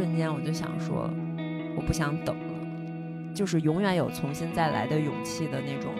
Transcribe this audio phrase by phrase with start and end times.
[0.00, 1.10] 瞬间，我就想说，
[1.76, 5.92] 我不想等了，就是永远有重新再来的勇气的那种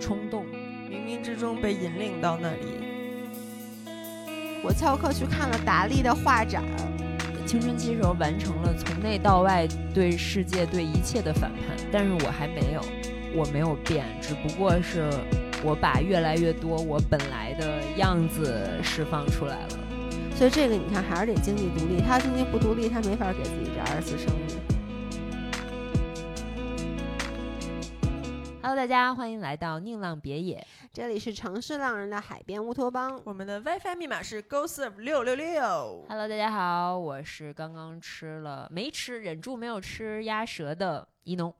[0.00, 0.46] 冲动。
[0.90, 2.80] 冥冥之中被引领到那里。
[4.64, 6.64] 我翘课去看了达利的画展，
[7.44, 12.80] 青春期时候完成了从内到外对世界、对一切的反叛，但是我还没有，
[13.34, 15.10] 我没有变，只不过是
[15.62, 19.78] 我把越来越多我本来的样子释放出来了。
[20.34, 24.58] 所以这个你看还是得经济独立，他经济不独立，他没法给自己这二次生日。
[28.60, 30.66] Hello，大家欢迎来到宁浪别野。
[30.92, 36.04] 这里是城市浪人的海边乌托邦，我们的 WiFi 密码是 GoServe 六六六。
[36.08, 41.54] Hello，大家好，我是刚刚吃了没吃忍住没有吃鸭舌的一农。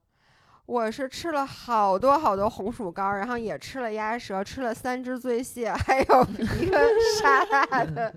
[0.73, 6.27] 我是吃了好多好多红薯干，然后也吃了鸭舌，吃了三只醉蟹， 还有
[6.59, 6.81] 一个
[7.21, 8.11] 沙拉的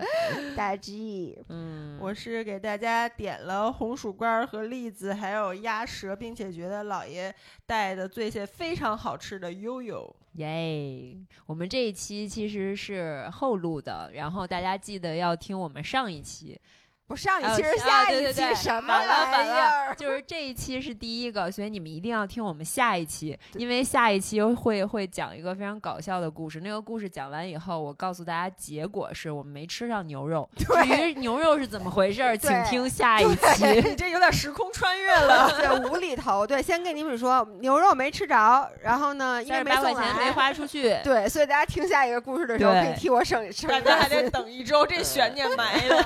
[0.56, 1.38] 大 G。
[1.50, 7.34] 嗯，我是给大家点了红薯干和栗子，还有鸭舌，并且觉得姥爷
[7.66, 10.16] 带的醉蟹非常好吃的悠悠。
[10.36, 16.58] 耶我们这一期其实是后录的，然后大家记得要听我们上一期。
[17.06, 19.94] 不上一啊期下一期，什么玩意儿？
[19.94, 26.60] 就是这一期是第一个，所以你们一定要听我们下一期，因为下一期会会讲一个非常搞笑的故事。
[26.60, 30.48] 那个故事讲完以后，我告诉大家结果是我们没吃上牛肉。
[30.56, 30.64] 至
[31.10, 33.66] 于牛肉是怎么回事儿，请听下一期。
[33.82, 35.48] 你这有点时空穿越了。
[35.56, 36.44] 对，无厘头。
[36.44, 40.98] 对，先跟你们说，牛肉没吃着，然后呢，因为没送来，块钱没花出 去。
[41.04, 44.28] 对，所以大家听下一个故事的时候，可以替我省省大一家还得。
[44.30, 46.04] 等一周，这悬念埋了。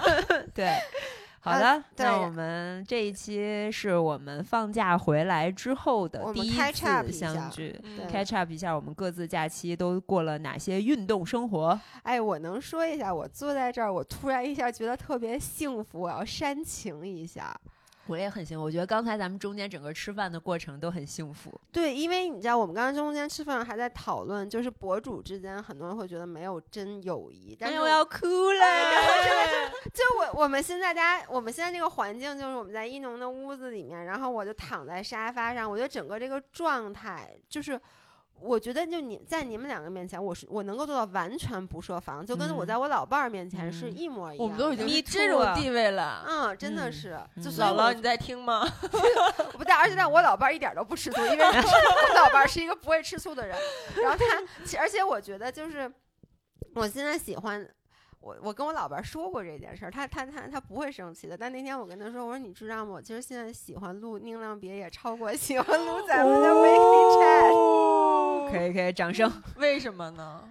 [0.55, 0.77] 对，
[1.43, 7.75] 好的，那我们这一期是我们放假回来之后的第一次相聚
[8.11, 11.81] ，catch up 一下我们各自假期都过了哪些运动生活。
[12.03, 17.59] 哎，我能说一下，我坐在这儿，我突然一下觉得特别幸福，我要煽情一下。
[18.11, 21.59] 我也很幸福，我觉得刚才咱们中间整个吃饭的过程都很幸福。
[21.71, 28.65] 对，因为你知道，我们刚刚中间吃饭还在讨论，就是博主之间，很多人会觉得没有真友谊，但是我哎我要哭了。
[29.95, 37.81] 就我我们现在大家，我们现在这个环境就是我们在一农的屋子里面，然后我就躺在沙发上，我觉得整个这个状态就是。
[38.43, 44.43] 我觉得就你在你们两个面前，我是我能够做到完全不设防，就跟我嗯在我老伴儿面前是嗯一模一样的。
[44.45, 46.25] 我们都已经你这种地位了。
[46.27, 48.67] 嗯，真的嗯是，嗯就姥姥，你在听吗？
[49.53, 53.57] 我 不在而且但我老伴儿一点都不吃醋，因为 我老伴儿是一个不会吃醋的人。
[54.03, 55.93] 然后他，而且我觉得就是
[56.75, 57.69] 我现在喜欢。
[58.23, 61.35] 我我跟我老伴儿说过这件事儿，他他他他不会生气的。
[61.35, 62.93] 但那天我跟他说，我说你知道吗？
[62.93, 67.90] 我其实现在喜欢录《宁浪别野》超过喜欢录咱们的 Weekly Chat。
[68.53, 69.31] 可以可以，掌声。
[69.57, 70.43] 为什么呢？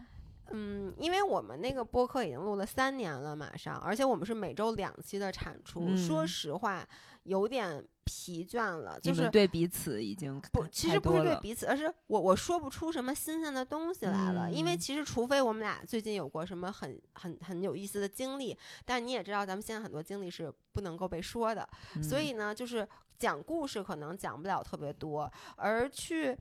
[0.51, 5.95] 嗯，因为我们那个播客已经录了三年了，马上，而且我们是每周两期的产出。
[5.95, 6.83] 说嗯实话，
[7.21, 14.51] 有点疲倦了，就是对彼此已经不，其实不是对彼此，而是我我说不出什么新鲜的东西来了。
[14.51, 21.69] 因为嗯其实，除非我们俩最近有过什么很很很有意思的经历，但你也知道，咱们现在很多经历是不能够被说的。
[22.01, 22.87] 所嗯以呢，就是
[23.19, 26.35] 讲故事可能讲不了特别多，而去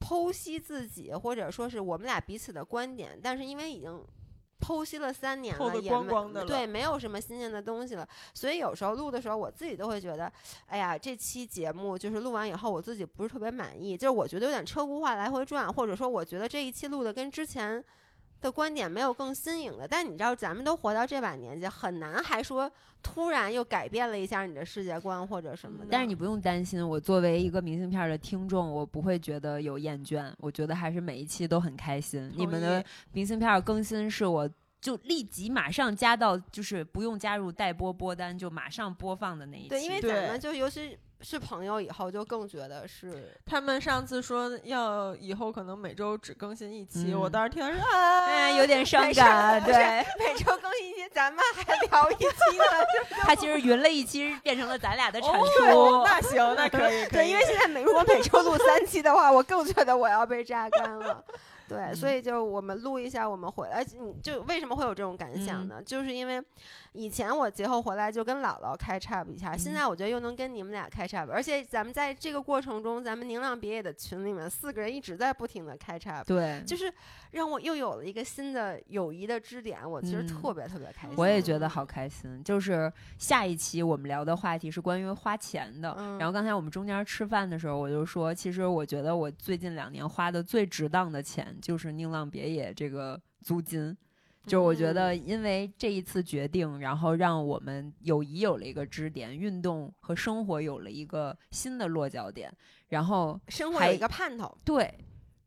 [0.00, 4.04] 剖析自己，或者说是我们俩彼此的观点，但是因为已经。
[4.58, 10.32] 剖析了三年了，也没对，没有什么新鲜的东西了，所以有时候录的时候，我自己都会觉得，
[10.64, 17.84] 哎呀，这期节目就是录完以后，我自己不是特别满意，就是我觉得有点车轱辘话来回转，或者说我觉得这一期录的跟之前
[18.40, 19.86] 的观点没有更新颖的。
[19.88, 22.70] 但你知道，咱们都活到这把年纪，很难还说
[23.02, 25.88] 突然又改变了一下你的世界观或者什么的。
[25.90, 32.32] 但是你不用担心，我作为一个明信片的听众，我不会觉得有厌倦，我觉得还是每一期都很开心。
[32.36, 34.48] 你们的明信片更新是我
[34.80, 39.68] 就立即马上加到，就是不用加入待播播单，就马上播放的那一期。
[39.68, 49.62] 对，因为咱们就尤其是朋友，以后就更觉得是他们上次说要以后可能每周只更新一期，嗯我当时听到说啊，哎，有点伤感。
[49.64, 49.74] 对，
[50.18, 52.64] 每周更新一期，咱们还聊一期呢。
[53.24, 55.64] 他其实匀了一期，变成了咱俩的产出。
[55.70, 61.24] 哦，那行，那可以， 可对，以，因为现在每如果每周录三期的话，我更觉得我要被榨干了。
[61.68, 65.82] 对，所以就我们录一下，我们回来，你就为什么会有这种感想呢？
[65.84, 66.40] 就是因为
[66.96, 76.92] 以前我节后回来就跟姥姥开 up 一下，现在我觉得又能跟你们俩开 up，而且咱们在这个过程中，咱们宁浪别野的群里面四个人一直在不停的开 up，对，就是
[77.32, 81.16] 让我又有了一个新的友谊的支点，我其实嗯特别特别开心。
[81.18, 82.42] 我也觉得好开心。
[82.42, 85.94] 就是下一期我们聊的话题是关于花钱的。
[85.98, 93.96] 嗯然后刚才我们中间吃饭的时候，我就说，其实我觉得我最近两年花的最值当的钱就是宁浪别野这个租金。
[94.46, 102.52] 就我觉得，因为这一次决定，然后让我们友谊有了一个支点，运动和生活有了一个新的落脚点，
[102.88, 104.56] 然后还生活有一个盼头。
[104.64, 104.92] 对，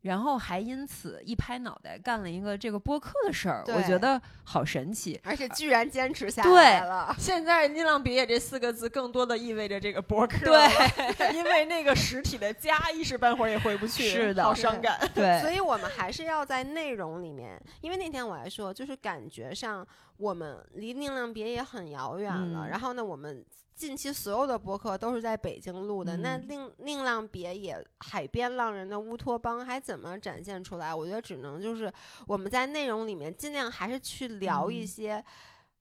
[0.02, 5.20] 然后还因此一拍脑袋干了一个这个播客的事儿，我觉得好神奇。
[5.24, 7.14] 而且居然坚持下来了。
[7.18, 14.98] 现在“宁浪别野”这四个字更多的意味着这个播客，对，因为那个实体的家一时半会儿也回不去，是的好伤感。
[15.14, 19.86] 对，所以我们还是要在内容里面，因为那天我还说，就是感觉上
[20.16, 22.64] 我们离宁浪别也很遥远了。
[22.64, 23.44] 嗯然后呢，我们
[23.80, 30.94] 近期所有的博客都是在北京录的，那嗯宁宁浪别野海边浪人的乌托邦还怎么展现出来？
[30.94, 31.90] 我觉得只能就是
[32.26, 35.24] 我们在内容里面尽量还是去聊一嗯些。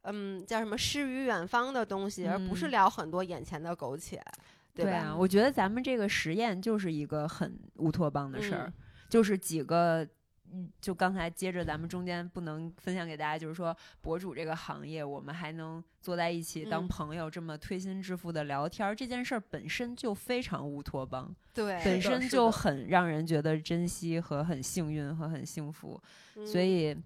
[0.04, 4.32] 嗯，叫什么诗与远方的东西，而不是嗯聊很多眼前的苟且，吧？
[4.74, 8.74] 对啊，我觉得咱们这个实验就是一个很乌托邦的事儿，嗯
[9.10, 10.08] 就是几个。
[10.52, 16.88] 嗯，就刚才接着咱们中间不能分享给大家，就是说博主这个行业，我们还能坐在一起当嗯。
[16.88, 26.02] 朋友，这么推心置腹的聊天儿，这件事儿本身就非常乌托邦，对，本身就很让人觉得珍惜和很幸运和很幸福，
[26.46, 26.98] 所嗯以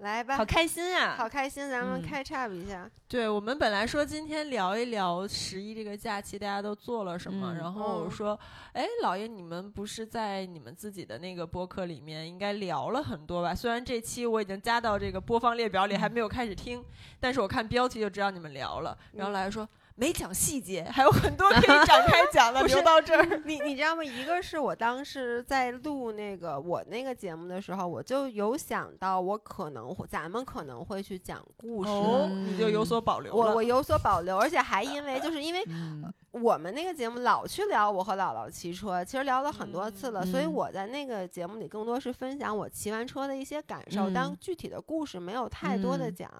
[0.00, 1.14] 来吧，好开心啊！
[1.18, 2.90] 好开心，咱们嗯开叉一下。
[3.06, 8.38] 对我们本来说今天聊一聊十一这个假期大家都做了什么，嗯然后我嗯说，
[8.72, 13.54] 哎，老爷，你们不是在你们自己的那个播客里面应该聊了很多吧？
[13.54, 16.82] 虽然这期我已经加到这个播放列表里，还没有开始听，
[17.20, 18.96] 但是我看标题就知道你们聊了。
[19.12, 19.68] 然后嗯老爷说。
[20.00, 23.42] 没讲细节，还有很多可以 展开讲的，不是留到这儿。
[23.44, 24.02] 你你知道吗？
[24.02, 31.90] 一个是我当时在录那个我那个节目的时候，我就有想到我可能会咱们可能会去讲故事，
[32.28, 33.34] 你就有所保留。
[33.34, 46.30] 我我有所保留，而且还因为就是因为嗯我们那个节目老去聊我和姥姥骑车，其实聊了很多次了，所以嗯我在那个节目里更多是分享我骑完车的一些感受，但嗯具体的故事没有太多的嗯讲。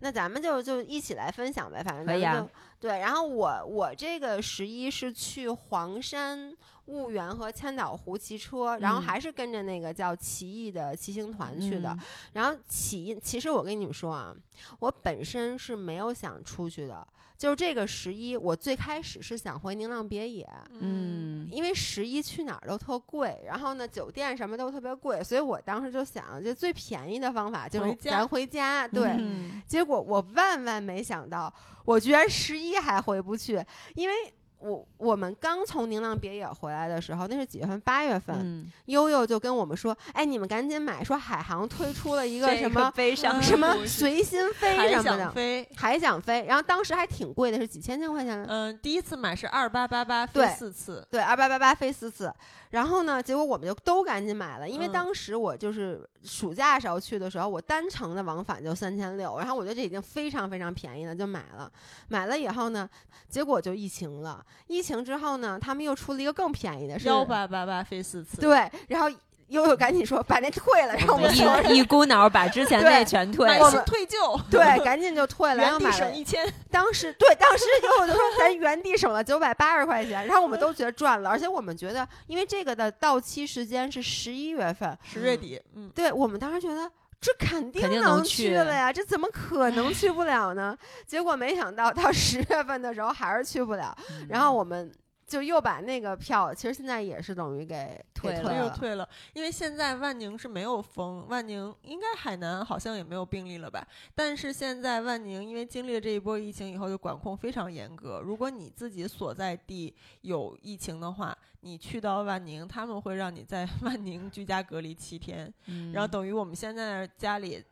[0.00, 2.50] 那咱们就就一起来分享呗，反正咱们就
[2.80, 2.98] 对。
[2.98, 6.56] 然后我我这个十一是去黄山、
[6.86, 11.90] 婺源和千岛湖骑车，然后嗯还是跟着那个叫奇异的骑行团去的。
[11.90, 12.00] 嗯
[12.32, 14.34] 然后起因，其实我跟你们说啊，
[14.78, 17.06] 我本身是没有想出去的。
[17.38, 20.44] 就是这个十一，我最开始是想回宁浪别野，
[20.80, 28.88] 嗯因为十一去哪儿都特贵，然后呢，酒店什么都特别贵，所以我当时就想，就最便宜的方法就是回家咱回家。
[28.88, 31.52] 对，嗯结果我万万没想到，
[31.84, 33.64] 我居然十一还回不去，
[33.94, 34.14] 因为
[34.60, 37.80] 我我们刚从宁浪别野回来的时候，那是几月份？
[37.80, 46.44] 八月份，嗯，悠悠就跟我们说：“哎，你们赶紧买，说海航推出了一个什么悲伤什么随心飞还想什么的，飞，还想飞。
[46.46, 48.44] 然后当时还挺贵的，是几千千块钱。
[48.48, 52.32] 嗯，第一次买是二八八八飞对四次，对，二八八八飞四次，
[52.70, 61.70] 然后呢，结果我们就都赶紧买了，因为嗯当时我就是暑假时候去的时候，我单程的往返就三千六，然后我觉得这已经非常非常便宜了，就买了。
[62.08, 62.88] 买了以后呢，
[63.28, 64.44] 结果就疫情了。
[64.66, 68.40] 疫情之后呢，他们又出了一个更便宜的，是幺八八八飞四次。
[68.40, 69.08] 对，然后
[69.48, 76.06] 悠悠赶紧说把那退了，让我们所有人一一股脑儿把之前对那全退了我们退旧，对，赶紧就退了，然原地后买了。
[76.06, 76.46] 省一千。
[76.70, 86.90] 当时对，当时悠悠就说咱原地省了九百八十块钱，然后我们都觉得赚了，而且我们觉得，因为这个的到期时间是十一月份，十月底，嗯，对我们当时觉得。
[87.20, 90.76] 这肯定能能去了呀，这怎么可能去不了呢？
[91.06, 93.96] 结果没想到到十月份的时候还是去不了，
[94.28, 94.90] 然后我们
[95.28, 98.56] 就又把那个票，其实现在也是等于给退了。
[98.56, 103.86] 又退了，因为现在万宁是没有封，万宁应该海南好像也没有病例了吧？
[104.14, 108.20] 但是现在万宁因为经历了这一波疫情以后，就管控非常严格。
[108.20, 117.62] 如果你自己所在地有疫情的话，你去到万宁，他们会让你在 万宁居家隔离七天，嗯然后等于我们现在家里。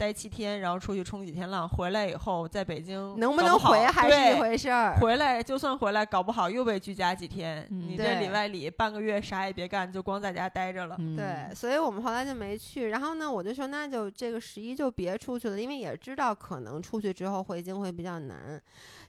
[0.00, 4.96] 待七天，然后出去冲几天浪，回来以后在北京能不能回还是一回事儿。
[4.98, 7.68] 回来就算回来，搞不好又被居家几天。
[7.70, 10.96] 嗯你这里外里半个月啥也别干，就光在家待着了。
[10.98, 12.88] 嗯对，所以我们后来就没去。
[12.88, 18.58] 然后呢，我就说那就这个十一就别出去了，因为也知道可能出去之后回京会比较难。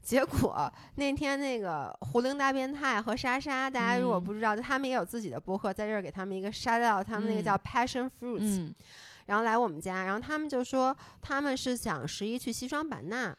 [0.01, 8.75] 结果那天那个胡灵大变态和莎莎，大家如果嗯不知道，他们也有自己的播客，在这儿给他们一个 shout out，他们那个嗯叫 Passion Fruits，、嗯
[9.25, 13.35] 然后来我们家，然后他们就说他们是想十一去西双版纳，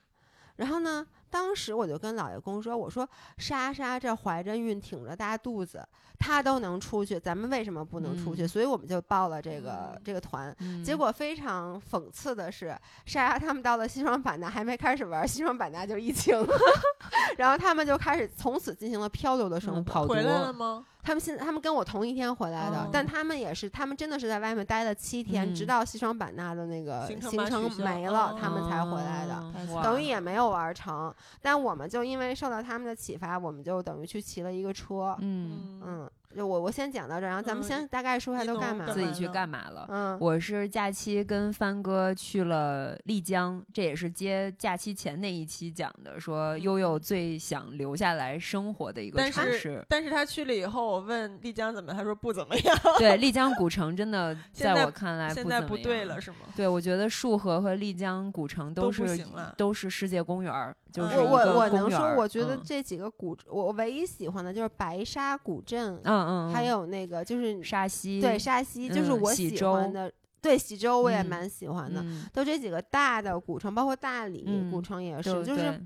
[0.56, 3.08] 然后呢，当时我就跟老爷公说，我说
[3.38, 5.82] 莎莎这怀着孕挺着大肚子，
[6.18, 8.42] 她都能出去，咱们为什么不能出去？
[8.44, 10.54] 嗯所以我们就报了这个、嗯这个团。
[10.60, 16.54] 嗯结果非常讽刺的是，莎莎他们到了西双版纳还没开始玩，西双版纳就疫情了，
[17.38, 19.80] 然后他们就开始从此进行了漂流的生活。
[19.80, 20.84] 嗯跑回来了吗？
[21.02, 29.34] 他们现在他们跟我同一天回来的，哦但他们也是，他们真的是在外面待了七天，直嗯到西双版纳的那个行程没了，哦他们才回来的。
[29.34, 35.16] 哦等于也没有玩成，但我们就因为受到他们的启发，我们就等于去骑了一个车。
[35.20, 38.86] 嗯，嗯，就我我先讲到这儿，然后咱们嗯先大概说一下都干嘛。
[38.92, 39.86] 自己去干嘛了？
[39.88, 49.84] 嗯，我是假期跟帆哥去了丽江，这也是接假期前那一期讲的，说悠悠最想留下来生活的一个城市。
[49.88, 56.38] 但是他去了以后，我问丽江怎么，他说不怎么样，对，丽江古城真的 在我看来现在不不怎么样对了是吗？
[56.56, 59.24] 对，我觉得束河和丽江古城都是
[59.56, 70.12] 都是世界公园儿，我我我能说，我觉得嗯这几个古，我唯一喜欢的就是白沙古镇，嗯嗯，还嗯有那个就是沙溪，对沙溪，就是嗯我喜欢的。
[70.42, 75.80] 对喜洲我也嗯蛮喜欢的，嗯，都这几个大的古城，包括大理古嗯城也是，就就是对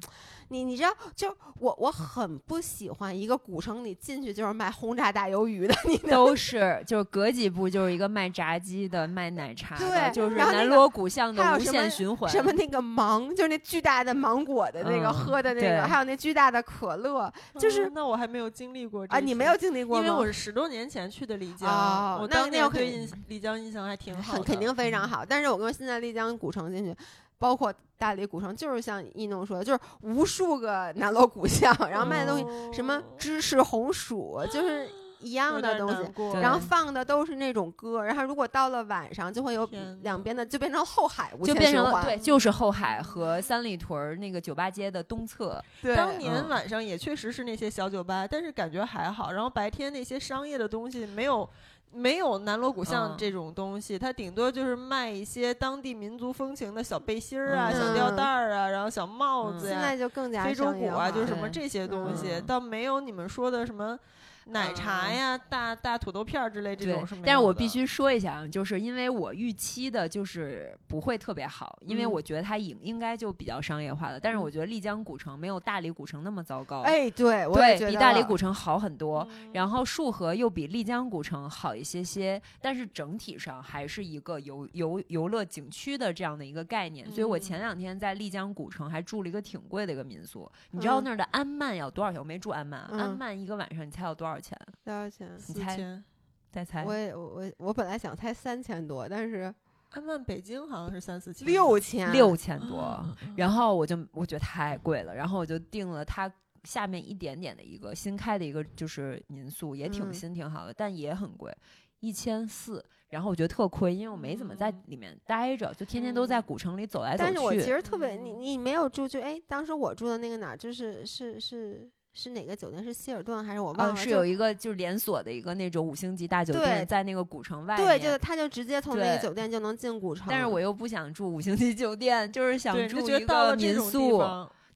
[0.48, 12.30] 你你知道，就我我很不喜欢一个古城里进去就是卖轰炸大鱿鱼的，你能都是就是隔几步就是一个卖炸鸡的、卖奶茶的，对就是南锣鼓巷的无限循环。
[12.30, 20.06] 什么那个芒，就是那巨大的芒果的那个、嗯喝的那个，还有那巨大的可乐就是嗯那我还没有经历过这啊，你没有经历过吗？
[20.06, 25.08] 因为我是十多年前去的丽江，哦我当那那有可年对印丽江印象还挺好 的，肯定非常嗯。
[25.08, 25.24] 好。
[25.26, 26.94] 但是我跟现在丽江古城进去，
[27.38, 34.88] 包括大理古城，就是像一诺说的，就是无数个南锣鼓巷，然后卖的东西、什么哦芝士红薯，就是
[35.21, 36.40] 一样的东西。
[36.40, 39.69] 然后放的都是那种歌，然后如果到了晚上，就会有
[40.02, 41.85] 两边的就变成后海无就限循环。
[41.85, 49.33] 变成了对，就是后海和三里屯儿那个酒吧街的东侧，对当年嗯晚上也确实是那些小酒吧，但是感觉还好。
[49.33, 51.49] 然后白天那些商业的东西没有。
[51.93, 53.16] 没有南锣鼓巷嗯。
[53.16, 57.81] 这种东西，它顶多就是卖一些当地民族风情的小背心儿啊、嗯。
[57.81, 62.47] 小吊带儿啊，然后小帽子呀、现在就更加非洲鼓啊，就是什么这些东西，嗯。
[62.47, 63.99] 倒没有你们说的什么
[64.46, 67.26] 奶茶呀、大大土豆片儿之类这对种是没有。
[67.26, 67.66] 但是我必。
[67.66, 74.20] 须说一下啊，就是因为我预期的就是不会特别好，因为嗯我觉得它应应该就比较商业化了。
[74.20, 79.26] 但是我觉得丽江古城没有大理古城那么糟糕，哎，对，我也对比觉得比大理古城好很多。
[79.30, 87.10] 嗯然后束河又比丽江古城好一些些，但是整体上还是一个游游游乐景区的这样的一个概念。
[87.10, 92.20] 所以我嗯前两天在丽江古城还住了一个挺贵的一个民宿，你知道嗯那儿的安曼要多少钱？
[92.20, 94.59] 我没住安曼，安嗯曼一个晚上你猜要多少钱？
[94.85, 95.38] 多少钱？
[95.38, 96.05] 四你猜千，
[96.50, 96.95] 再猜我。
[96.95, 99.55] 也我我我本来想猜三千多，但是
[99.90, 106.31] 他们北京好像是三四千，六千六千多，啊然后我就我觉得太贵了，然后我就订了它
[106.64, 111.57] 下面一点点的一个新开的一个就是民宿，也挺嗯新挺好的，但也很贵，
[112.00, 112.85] 一千四。
[113.09, 117.25] 然后我觉得特亏，因为我没怎么在嗯里面待着，就天天都在嗯古城里走来走去。
[117.25, 122.82] 但是我其实特别，你嗯你没有住就哎，当时我住的那个哪儿，就是是是是哪个酒店？
[122.82, 123.94] 是希尔顿还是我忘呃，了？
[123.94, 130.26] 就是有一个就是连锁的一个那种五星级大酒店，在那个古城外对，就是他就直接从那个酒店就能进古城。
[130.30, 134.23] 但是我又不想住五星级酒店，就是想，住一个民宿。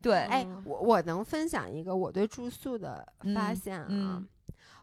[0.03, 3.87] 对，哎嗯，我我能分享一个我对住宿的发嗯现啊。
[3.89, 4.29] 嗯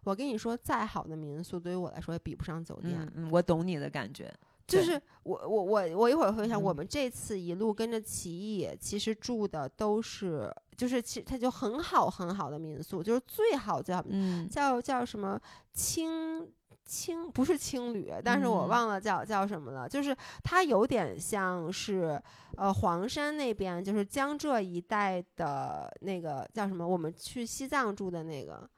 [0.04, 2.96] 我跟你说，再好的民宿对于我来说也比不上酒店。
[2.98, 4.34] 嗯嗯，我懂你的感觉。
[4.66, 14.48] 就是我我我我一会儿会想，嗯我们这次一路跟着奇艺，其实住的都是就是其实它就很好很好的民宿，就是最好最好嗯。
[14.48, 15.38] 叫叫什么
[15.74, 16.48] 青
[16.86, 18.70] 青不是青旅，但是我嗯。
[18.70, 22.22] 忘了叫叫什么了，就是它有点像是
[22.56, 28.70] 呃黄山那边就是江浙一带的那个叫什么，我们去西藏住的那个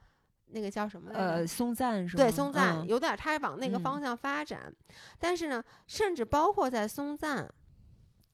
[0.47, 1.25] 那个叫什么来着？
[1.25, 2.23] 呃，松赞是吗？
[2.23, 2.87] 对，松赞、嗯。
[2.87, 4.73] 有点儿，它往那个方嗯向发展，
[5.19, 7.47] 但是呢，甚至包括在松赞，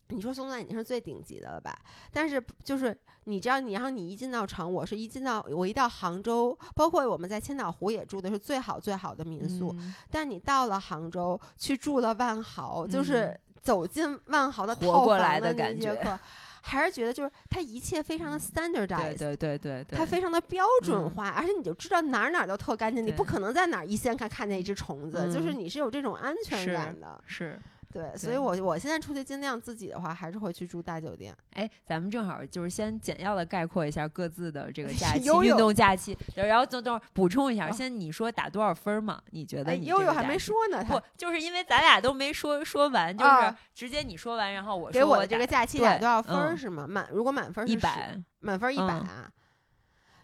[0.10, 1.78] 你说松赞已经是最顶级的了吧？
[2.12, 16.20] 但是就是你知道，你然后你一进到城，我是一进到我一到杭州，包括我们在千岛湖也住的是最好最好的民宿，嗯但你到了杭州去住了万豪，就是嗯走进万豪的活套房的感觉一节课，
[16.62, 27.20] 还是觉得就是它一切非常的 standardized，对对对对对，它非常的标准嗯化，而且你就知道哪儿哪儿都特干净，你不可能在哪儿一掀开看见一只虫子，就是嗯你是有这种安全感的。
[27.26, 27.60] 是。
[27.96, 31.34] 对，所以我我现在出去尽量自己的话，还是会去住大酒店。
[31.54, 39.22] 哎，咱们正好就是先简要的概括一下各自的这个假 期，运动假期， 然后等等会儿补充一下，哦先你说打多少分儿嘛？
[39.32, 46.86] 你觉得哎，你悠悠还没说呢，不，就是因为咱俩都没说说完，就是啊直接你说完，然后我给说我的这个假期打多少分是吗？
[46.86, 49.02] 满如果满分是一百，满分一百？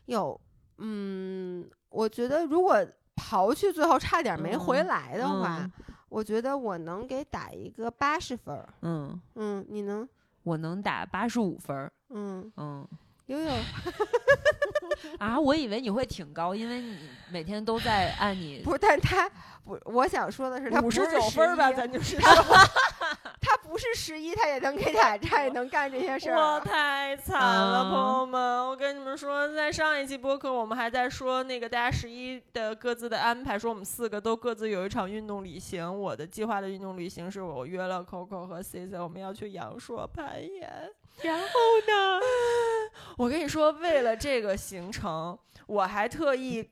[0.08, 0.38] 有，
[0.80, 2.86] 嗯，我觉得如果
[3.16, 5.72] 刨去最后差点没回嗯来的话，嗯
[6.12, 8.68] 我觉得我能给打一个八十分儿。
[8.82, 10.06] 嗯，嗯，你能？
[10.44, 12.86] 我能打八十五分儿，嗯，嗯，
[13.28, 13.48] 悠悠，
[15.20, 16.98] 啊，我以为你会挺高，因为你
[17.30, 19.30] 每天都在按你不是，但他
[19.64, 26.60] 不，我想说的是，他不是五十九分吧，咱就 是他不是十一，他也能给打他，也能干这些事儿我啊。
[26.60, 28.68] 太惨了，啊朋友们！
[28.68, 36.00] 我跟你们说，在上一期播客，我们还在说那个大家十一的各自的安排，说我们四个都各自有一场运动旅行。
[36.00, 40.92] 我的计划的运动旅行是我约了 Coco 和 C C，我们要去阳朔攀岩。
[41.22, 41.46] 然后
[41.88, 42.20] 呢？
[43.18, 46.70] 我跟你说，为了这个行程，我还特意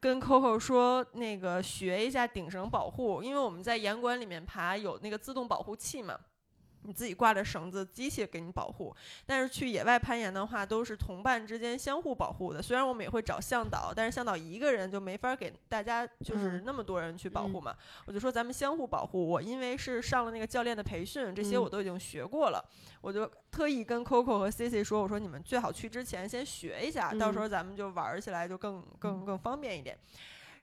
[0.00, 6.18] 跟 Coco 说，那个学一下顶绳保护，因为我们在岩馆里面爬有那个自动保护器嘛。
[6.88, 8.96] 你自己挂着绳子，机器给你保护。
[9.26, 12.62] 但是去野外攀岩的话，都是同伴之间相互保护的。
[12.62, 17.76] 虽然我们也会找向导，但是向导一个人就没法给大家就是嗯那么多人去保护嘛。
[18.06, 19.28] 我就说咱们相互保护。
[19.28, 22.64] 我因为是上了那个教练的培训，这些我嗯都已经学过了。
[23.02, 29.98] 我就特意跟 Coco 和 Cici 说，我说你们最好去之前先学一下，到时嗯候咱们就玩儿起来就更更更方便一点。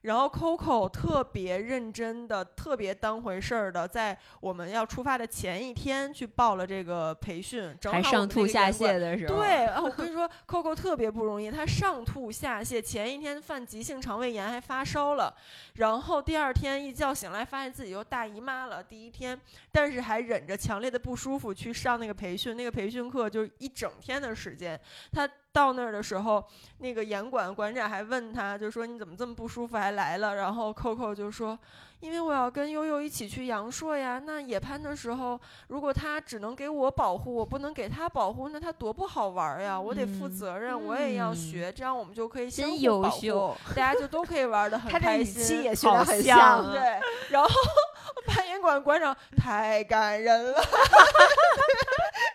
[0.06, 15.36] 然后 Coco 特别认真的、特别当回事儿的，在我们要出发的前一天去报了这个培训，正好上吐下泻的时候，对，啊，我跟你说，Coco 特别不容易，他上吐下泻，前一天犯急性肠胃炎还发烧了，
[15.74, 19.40] 然后第二天一觉醒来发现自己又大姨妈了，第一天，
[19.72, 24.80] 但是还忍着强烈的不舒服去上那个培训，那个培训课就是一整天的时间，
[25.12, 25.28] 他。
[25.56, 26.46] 到那儿的时候，
[26.80, 30.36] 那个严管馆长还问他，就说你怎么这么不舒服还来了？
[30.36, 31.58] 然后 Coco 就说，
[32.02, 34.20] 因为我要跟悠悠一起去阳朔呀。
[34.20, 39.80] 那野攀的时候，如果他只能给我保护，我不能给他保护，那他多不好玩儿呀！
[39.80, 43.58] 我得负嗯责任，我也要嗯学，这样我们就可以相互保护， 秀。
[43.74, 45.42] 大家就都可以玩的很他这语开心。
[45.42, 46.82] 气也学很像像啊对，
[47.30, 47.50] 然后
[48.28, 50.62] 攀岩馆馆长太感人了，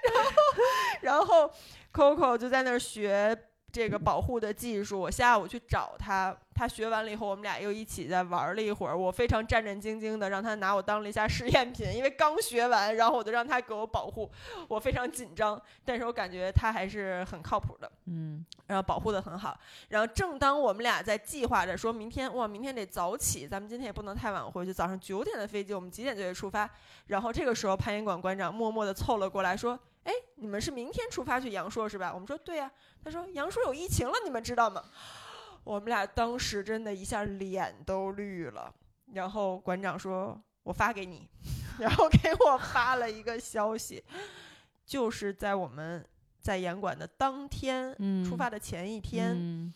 [0.03, 0.33] 然后
[1.01, 1.51] 然后
[1.93, 3.37] Coco 就在那儿学
[3.73, 4.99] 这个保护的技术。
[4.99, 8.99] 我下午去找他，他学完了以后，我们俩又一起在玩了一会儿。
[8.99, 14.31] 我非常战战兢兢的让他拿我当了一下试验品，因为刚学完，然后我就让他给我保护，
[14.67, 17.91] 我非常紧张，但是我感觉他还是很靠谱的。
[18.07, 19.57] 嗯，然后保护的很好。
[19.89, 26.69] 然后正当我们俩在计划着说明天哇，明天得早起，咱们今天也不能太晚回去，早上九点的飞机，我们几点就得出发？
[27.07, 32.71] 然后这个时候攀岩馆馆长默默的凑了过来说：“哎，你们是明天出发去阳朔是吧？”我们说：“对呀、
[33.05, 34.83] 他说：“阳朔有疫情了，你们知道吗？”
[35.65, 38.75] 我们俩当时真的一下脸都绿了。
[39.13, 41.29] 然后馆长说：“我发给你。”
[41.79, 44.03] 然后给我发了一个消息，
[44.85, 46.07] 就是在我们
[46.39, 49.73] 在严管的当天，嗯出发的前一天，嗯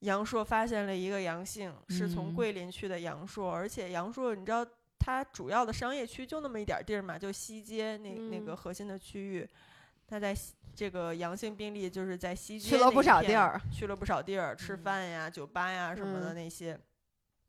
[0.00, 4.64] 阳朔发现了一个阳性，是从嗯桂林去的阳朔，而且阳朔你知道
[4.98, 8.56] 它主要的商业区就那么一点儿地儿嘛，就西街那、那个嗯。
[8.56, 9.48] 核心的区域，
[10.06, 14.78] 它在西这个阳性病例就是在西街去了不少地儿，去了不少地儿，吃嗯。
[14.78, 16.34] 饭呀、酒吧呀什么的嗯。
[16.34, 16.78] 那些。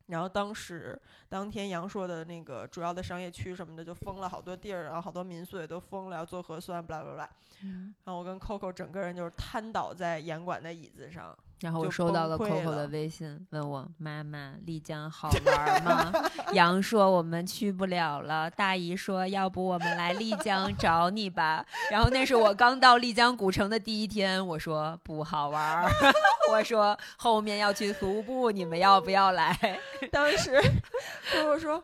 [0.08, 7.30] 然后当时当天阳朔的那个主要的商业区什么的就封了好多地儿，然后好多民宿也都封了，要做核酸，巴拉巴拉。
[7.62, 7.94] 嗯。
[8.06, 16.12] 然后我跟 Coco 整个人就是瘫倒在严管的椅子上，然后我收到了 Coco 的微信，问我妈妈丽江好玩吗？
[16.54, 21.66] 杨说我们去不了了，大姨说要不我们来丽江找你吧。
[21.90, 25.90] 然后那是我刚到丽江古城的第一天，我说不好玩儿，
[26.52, 29.80] 我说后面要去徒步，你们要不要来？
[30.12, 30.62] 当时
[31.34, 31.84] 跟我说：“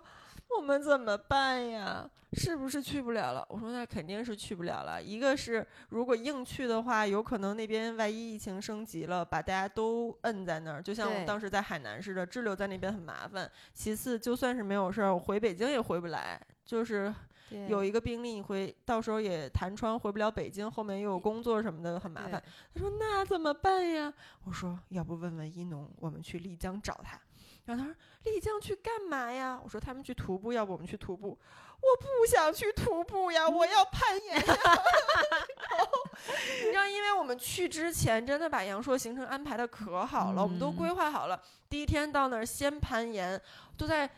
[0.57, 2.09] 我们怎么办呀？
[2.35, 5.01] 是不是去不了了？”我说：“那肯定是去不了了。
[5.01, 13.49] 一个是如果硬去的话，有可能那边万一疫情升级了，把大家都摁在那儿，就像我们当时在海南似的，滞留在那边很麻烦。
[13.73, 17.13] 其次，就算是没有事儿，我回北京也回不来，就是
[17.67, 22.41] 有一个病例，你回到时候也弹窗回不了北京，后面又有工作什么的，很麻烦。
[22.73, 24.11] 他说：“那怎么办呀？”
[24.45, 27.19] 我说：“要不问问一农，我们去丽江找他。”
[27.65, 31.29] 然后他说：“丽江去干嘛呀？”我说：“他们去徒步，要不我们去徒步？”
[31.81, 34.41] 我不想去徒步呀，我要攀岩呀。
[34.45, 35.87] 然后
[36.65, 41.41] 你知道，因为我们去之前真的把阳朔行程安排的可好了，我们都嗯规划好了。
[41.69, 43.41] 第一天到那儿先攀岩，
[43.77, 44.09] 都在。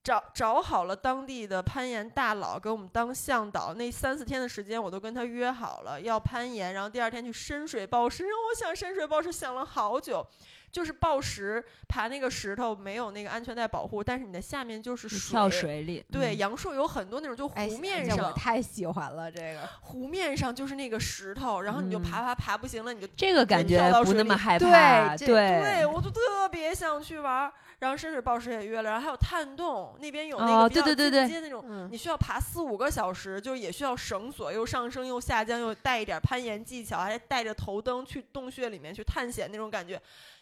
[0.00, 8.22] 找找好了当地的攀岩大佬给我们当向导，那三四天的时间我都跟他约好了要攀岩，然后第二天去深水抱石。
[8.22, 10.26] 然后我想深水抱石想了好久，
[10.70, 15.30] 就是抱石爬那个石头没有那个安全带保护，但是你的下面就是水。
[15.30, 19.60] 跳水里，对，嗯阳朔有很多那种就哎，湖面上，太喜欢了这个。
[19.80, 27.52] 湖面上就是那个石头，然后你就嗯爬爬爬不行了，你就这个感觉不那么害对怕，对对，我就特别想去玩儿。
[27.78, 40.00] 然后深水抱石也约了，然后还有探洞，那边有那哦个比较对对对对进阶那种，嗯你需要爬四五个小时，就是也需要绳索，又上升又下降，又带一点攀岩技巧，还带着头灯去洞穴里面去探险那种感觉，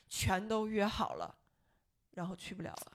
[0.09, 1.35] 全都约好了，
[2.13, 2.93] 然后去不了了。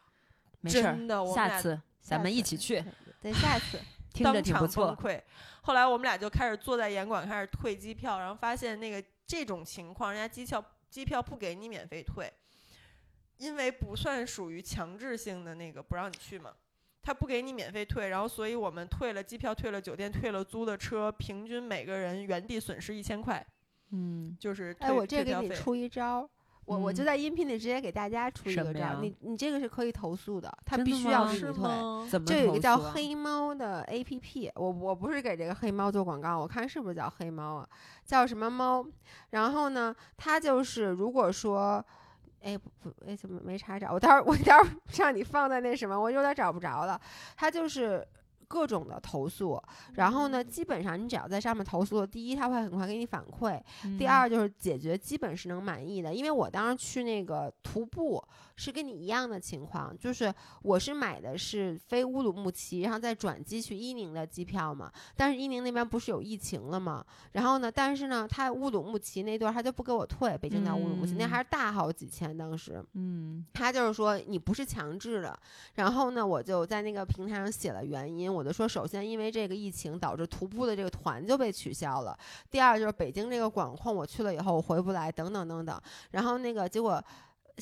[0.62, 2.84] 没事儿真的，我们俩下次咱们一起去，
[3.22, 3.80] 对，下次
[4.14, 5.06] 听着当场挺不错崩。
[5.12, 5.22] 溃。
[5.64, 12.32] 后来我们俩就开始坐在严管开始退机票，然后发现那个这种情况，人家机票机票不给你免费退，
[13.38, 16.54] 因为不算属于强制性的那个不让你去嘛。
[17.04, 23.44] 他不给你免费退，然后所以我们退了机票，退了酒店，退了租的车，平均每个人原地损失一千块，
[23.90, 25.48] 嗯，就是退哎，我这退票费。
[25.48, 26.30] 给你出一招。
[26.72, 32.10] 我我就嗯在音频里直接给大家出一个招你你这个是可以投诉的，他必须要吗是给你退。
[32.10, 37.68] 怎么这有一个叫黑猫的 A P P，我我不是给这个黑猫做广告，我看是不是叫黑猫啊？
[38.06, 38.86] 叫什么猫？
[39.32, 41.84] 然后呢，它就是如果说，
[42.42, 43.92] 哎不不，哎怎么没查找？
[43.92, 47.00] 我待会儿我待会儿 让你放在那什么，我有点找不着了。
[47.36, 48.08] 它就是。
[48.52, 49.62] 各种的投诉，
[49.94, 53.58] 然后呢，基本上你只要在上面投诉了，第一，他会很快给你反馈；
[53.98, 54.10] 第嗯。
[54.10, 58.22] 二就是解决基本是能满意的，因为我当时去那个徒步
[58.62, 75.36] 是跟你一样的情况，就是我是买的是飞乌鲁木齐，然后再转机去伊宁的机票嘛，但是伊宁那边不是有疫情了嘛，然后呢，但是呢，他乌鲁木齐那段他就不给我退，北京到乌鲁木齐、那嗯还是大好几千，当时嗯他就是说你不是强制的，
[75.74, 82.16] 然后呢，我就在那个平台上写了原因，我就说，首先因为这个疫情导致徒步的这个团就被取消了，
[82.52, 87.04] 第二就是北京这个管控我去了以后我回不来，等等等等，然后那个结果。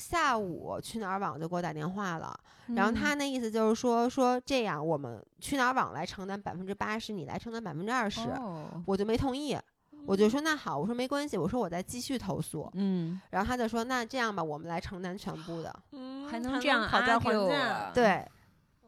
[0.00, 2.34] 下午去哪儿网就给我打电话了，
[2.74, 9.56] 然后他那意思就是说说这样，我们去哪儿网来承担百分之八十，你来承担百分之二十，哦我就没同意，
[10.06, 18.26] 我就说那好，我说没关系，我说我再继续投诉，嗯，然后他就说那这样吧，我们来承担全部的，嗯还能这样讨价还价啊，对，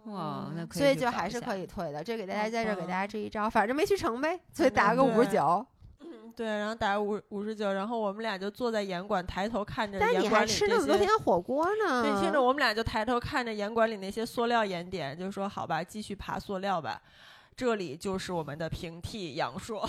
[0.05, 1.66] 哇，那可以，所以就还是可以。
[1.66, 5.64] 退的，这给大家在这儿给大家支一招，反正没去成呗，所以嗯打个五十九。
[6.37, 17.01] 对，然后打五五十九，然后我们俩就坐在严管，抬头看着但你还吃那些么多天火锅呢，对，听着我们俩就抬头看着严管里那些塑料盐点，就说好吧，继续爬塑料吧。
[17.55, 19.87] 这里就是我们的平替阳朔。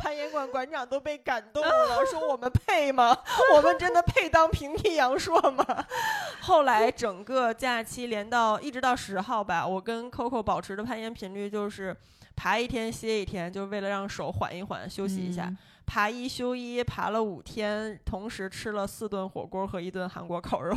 [0.00, 3.16] 攀岩馆馆长都被感动了，说我们配吗？
[3.54, 5.64] 我们真的配当平替阳朔吗？
[6.42, 11.96] 后来整个假期连到一直到十号吧，我跟 Coco 保持的攀岩频率就是
[12.38, 15.46] 爬一天歇一天，就是为了让手缓一缓，休息一下。
[15.46, 20.76] 嗯爬一休一，爬了五天，同时吃了四顿火锅和一顿韩国烤肉，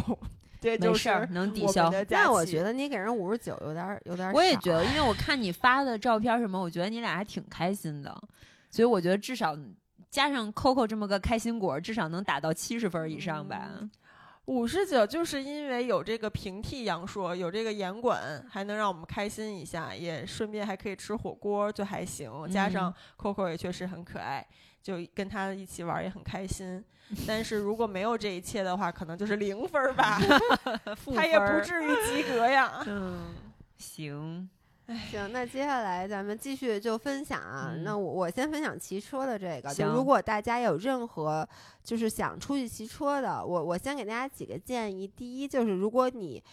[0.62, 1.92] 这就是没事儿，能抵消。
[2.08, 8.22] 那我觉得你给人五十九有点儿有点儿少我也觉得，因为我看你发的照片什么，我觉得你俩还挺开心的，
[8.70, 9.54] 所以我觉得至少
[10.10, 13.70] 加上 Coco 这么个开心果，至少能打到七十分以上吧。
[14.52, 22.30] 五十九，就是因为有这个平替阳朔，有这个严管，还能让我们开心一下，也顺便还可以吃火锅，就还行。
[22.52, 24.46] 加上 Coco 也确实很可爱，
[24.84, 26.84] 就跟他一起玩也很开心。
[27.26, 30.20] 但是如果没有这一切的话，可能就是零分儿吧，
[30.98, 32.84] 负他也不至于及格呀。
[32.88, 33.34] 嗯，
[33.78, 34.50] 行，
[35.10, 37.72] 行，那接下来咱们继续就分享啊。
[37.74, 41.48] 嗯那我我先分享骑车的这个，就行如果大家有任何
[41.84, 45.08] 就是想出去骑车的，我我先给大家几个建议。
[45.08, 46.44] 第一就是如果你，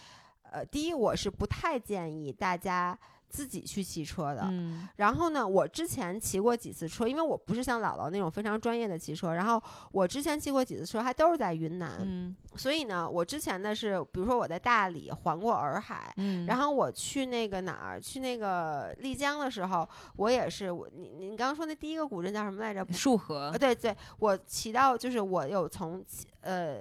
[0.51, 2.97] 呃，第一我是不太建议大家
[3.29, 4.41] 自己去骑车的。
[4.49, 9.61] 嗯然后呢，我之前骑过几次车，因为我不是像姥姥那种非常专业的骑车，然后
[9.91, 22.85] 我之前骑过几次车，还都是在云南，嗯所以呢，我之前的是，比如说我在大理环过洱海，嗯，然后我去那个哪儿，去那个丽江的时候，我也是，我你你刚刚说那第一个古镇叫什么来着？
[22.91, 26.03] 束河呃，对对，我骑到就是我有从
[26.41, 26.79] 呃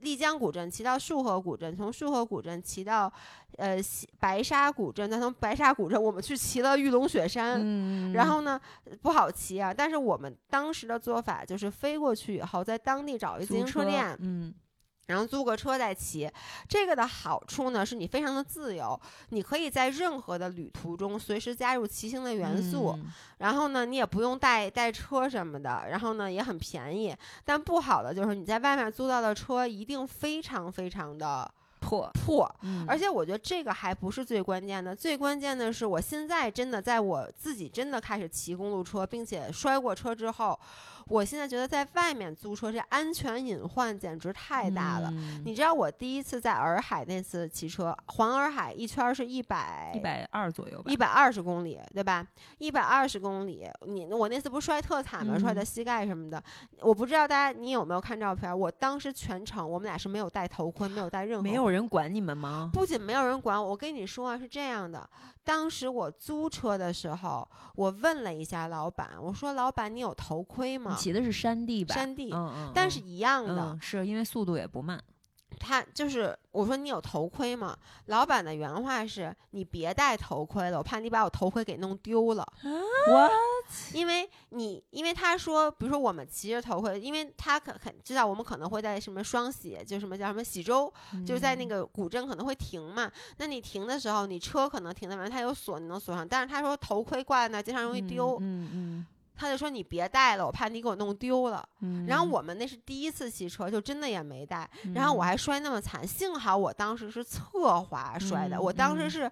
[0.00, 3.12] 丽江古镇骑到束河古镇，从束河古镇骑到
[3.56, 7.60] 呃西白沙古镇，再从白沙古镇我们去骑了玉龙雪山。
[7.62, 8.60] 嗯，然后呢，
[9.02, 9.72] 不好骑啊！
[9.72, 14.52] 但是我们当时的做法就是飞过去以后，在当地找一自行车店，嗯
[15.10, 16.30] 然后租个车再骑。
[16.68, 22.94] 这个的好处呢，是你非常的自由，你可以在任何的旅途中随时加入骑行的元素。
[22.96, 23.06] 嗯
[23.40, 27.16] 然后呢，你也不用带带车什么的，然后呢也很便宜。
[27.42, 32.54] 但不好的就是你在外面租到的车一定非常非常的破，破。
[32.60, 40.60] 嗯而且我觉得这个还不是最关键的，最关键的是我现在真的在我自己真的开始骑公路车，并且摔过车之后，
[41.10, 45.10] 我现在觉得在外面租车这安全隐患简直太大了。
[45.10, 50.96] 嗯你知道我第一次在洱海那次骑车，环洱海一圈儿是一百一百二左右吧一。
[51.00, 52.26] 百二十公里，对吧？
[52.58, 55.38] 一百二十公里，你我那次不是摔特惨吗？
[55.38, 56.42] 摔的嗯膝盖什么的，
[56.82, 58.56] 我不知道大家你有没有看照片？
[58.56, 62.68] 我当时全程我们俩是没有戴头盔，没有戴任何没有人管你们吗？
[62.70, 65.08] 不仅没有人管我，我跟你说啊，是这样的，
[65.50, 70.94] 当时我租车的时候，我问了一下老板，我说老板，你有头盔你吗？
[70.96, 71.92] 骑的是山地吧？
[71.92, 75.02] 山地嗯嗯，嗯但是一样的，嗯，是因为速度也不慢。
[75.60, 77.76] 他就是我说你有头盔吗？
[78.06, 82.44] 老板的原话是：你别戴头盔了，我怕你把我头盔给弄丢了。
[83.08, 83.30] 我
[83.92, 90.92] 因为你，因为他说，比如说我们骑着头盔，因为他可肯知道我们可能会在什么双喜，就什么叫什么喜洲，
[91.26, 93.10] 就是在那个古镇可能会停嘛。
[93.36, 96.26] 那你停的时候，你车可能停在完，它有锁，你能锁上。
[96.26, 101.66] 但是他说头盔挂在那儿，经常容易丢，嗯嗯他就说你别带了，我怕你给我弄丢了。
[101.80, 102.06] 嗯。
[102.06, 104.68] 然后我们那是第一次骑车，就真的也没带。
[104.84, 109.22] 嗯，然后我还摔那么惨，幸好我当时是侧滑摔的，嗯我当时嗯是。
[109.22, 109.30] 呃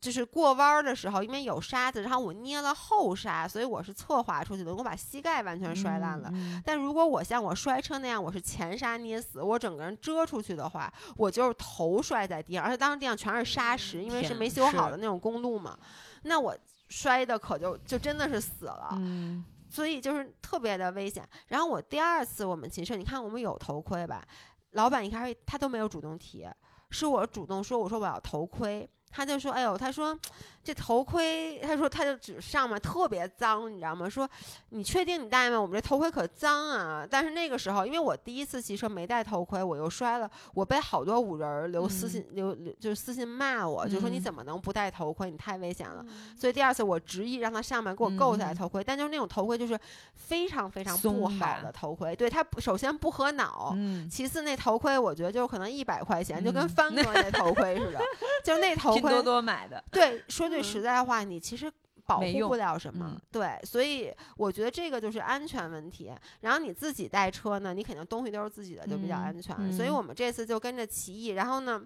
[0.00, 6.30] 就是过弯儿的时候，因为有沙子，然后我捏了后刹，所以我是侧滑出去的，我把膝盖完全摔烂了。
[6.32, 6.62] 嗯。
[6.64, 15.78] 但如果我像我摔车那样，我是前刹捏死，我整个人遮出去的话，我就是头摔在地上，而且当时地上全是沙石，因为是没修好的那种公路嘛，
[16.22, 16.56] 那我
[16.94, 18.90] 摔的可就就真的是死了。
[18.92, 21.28] 嗯所以就是特别的危险。
[21.48, 24.24] 然后我第二次我们骑车，你看我们有头盔吧？
[24.70, 26.46] 老板一开始他都没有主动提，
[26.90, 28.88] 是我主动说，我说我要头盔。
[29.10, 30.18] 他就说：“哎呦，他说
[30.64, 34.08] 这头盔，他说他就指上面特别脏，你知道吗？
[34.08, 34.28] 说
[34.70, 35.60] 你确定你戴吗？
[35.60, 37.06] 我们这头盔可脏啊！
[37.08, 45.30] 但是那个时候，因为我第一次骑车没戴头盔，我又摔了，我被好多五人儿留私信、留留就是私信骂我，就说你嗯怎么能不戴头盔？
[45.30, 46.02] 你太危险了。
[46.08, 49.78] 嗯所以第二次我执意让他上面给我够下来头盔，但就是那种头盔就是
[50.14, 58.00] 非常非常不好的头盔，对它首先不合脑，嗯，其次那头盔我觉得就可能一百块钱，就跟嗯帆哥那头盔似的，
[58.44, 59.82] 就那头盔拼多多买的。
[59.90, 61.72] 对，说句嗯实在话，你其实。
[62.06, 66.12] 保护不了什么，嗯对，所以我觉得这个就是安全问题。
[66.42, 69.72] 然后你自己带车呢，你肯定东西都是自己的，就比较嗯安全。
[69.72, 71.82] 所以嗯我们这次就跟着奇艺，然后呢，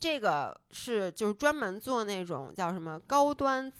[0.00, 3.72] 这个是就是专门做那种叫什么高端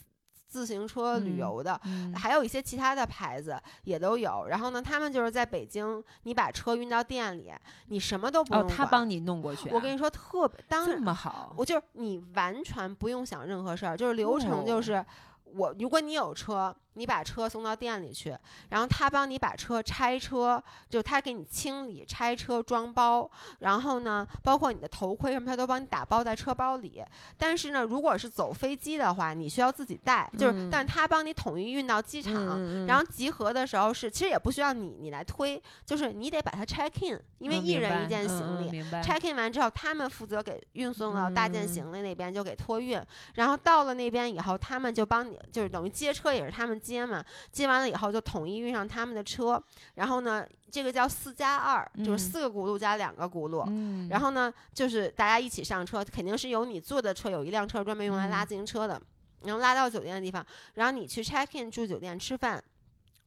[0.51, 4.47] 自行车旅嗯游的，嗯还有一些其他的牌子也都有。
[4.49, 7.53] 然后呢，他们就是在北京，你把车运到店里，
[7.87, 8.77] 你什么都不用哦，管。
[8.77, 9.73] 他帮你弄过去啊。
[9.73, 15.07] 我跟你说，特别当这，么好，我就是你完全不用想任何事儿，就是流程就哦是。
[15.53, 18.37] 我如果你有车，你把车送到店里去，
[18.69, 27.03] 然后他帮你把车拆车，就他给你清理、拆车、装包，然后呢，包括你的头盔什么，他都帮你打包在车包里。
[27.39, 38.83] 但是呢，如果是走飞机的话，你需要自己带，就是，嗯但是他帮你统一运到机场，然后集合的时候是，其实也不需要你你来推，就是你得把它 check in，因为嗯一人一件行李。
[39.03, 43.01] check in 完之后，他们负责给运送到大件嗯行李那边，就给托运。
[43.35, 47.23] 然后到了那边以后，他们就帮你，就是等于接车也是他们接嘛。
[47.53, 49.63] 接完了以后，就统一运上他们的车。
[49.95, 53.65] 然后呢，这个叫四加二，就是嗯四个轱辘加两个轱辘。
[53.69, 59.01] 嗯，然后呢，就是大家一起上车，肯定是有你坐的车，有一辆车专门用来拉嗯自行车的，
[59.43, 62.63] 然后拉到酒店的地方，然后你去 check in 住酒店吃饭，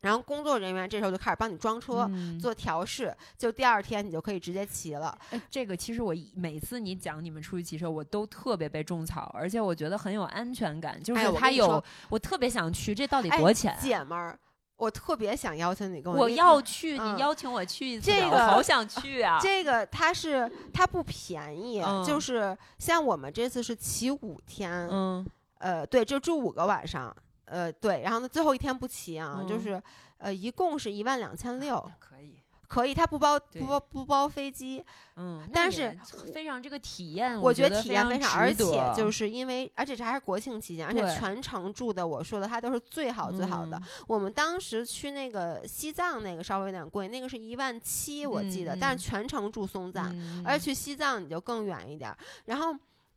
[0.03, 2.07] 然后工作人员这时候就开始帮你装车。
[2.11, 5.17] 嗯做调试，就第二天你就可以直接骑了。
[5.29, 11.01] 哎，这个其实我每次你讲你们出去骑车，我都特别被种草，而且我觉得很有安全感。
[11.01, 13.77] 就哎是它有，我特别想去，这到底哎多少钱？
[13.79, 14.37] 姐们儿，
[14.75, 19.39] 我特别想邀请你跟我，我要去，嗯你邀请我去一次这个好想去啊！
[19.41, 25.25] 这个它是它不便宜，嗯就是像我们这次是骑五天，嗯，
[25.59, 27.15] 呃，对，就住五个晚上，
[27.53, 29.47] 呃，对，然后呢最后一天不骑啊，嗯。
[29.47, 29.81] 就是
[30.17, 34.83] 呃一共是一万两千六，可以，可以，它不包不包不包飞机，
[35.17, 35.95] 嗯，但是
[36.33, 39.11] 非常这个体验，我觉觉得体验非非常，而且就。
[39.11, 43.77] 是因为，而且这还是国庆期间，而且全程住的，我说的它都是最好最好的。
[43.77, 43.83] 嗯。
[44.07, 52.17] 我们当时去那个西藏那个稍微有点贵，那个是一万七，我记得，嗯但是全程住松赞，嗯而去西藏你就更远一点儿。
[52.45, 52.75] 然后，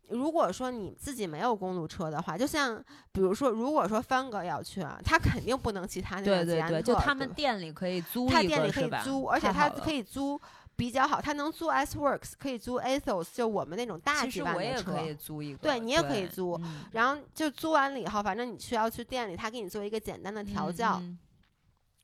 [0.09, 9.01] 如果说你自己没有公路车的话，就像比如说，如果说帆哥要去啊，他肯定不能骑他那辆对对对，捷安特，就他们店里可以租他店里可个是吧？
[9.01, 10.41] 以租，而且他可以租。
[10.79, 14.93] 比较好，他能租 S Works，可以租 Athos，就我们那种大其实我几万的车。
[14.93, 21.19] 也可以租一个，对你也可以租嗯然后就租完了以后，反正你需要去店里，他给你做一个简单的调教，嗯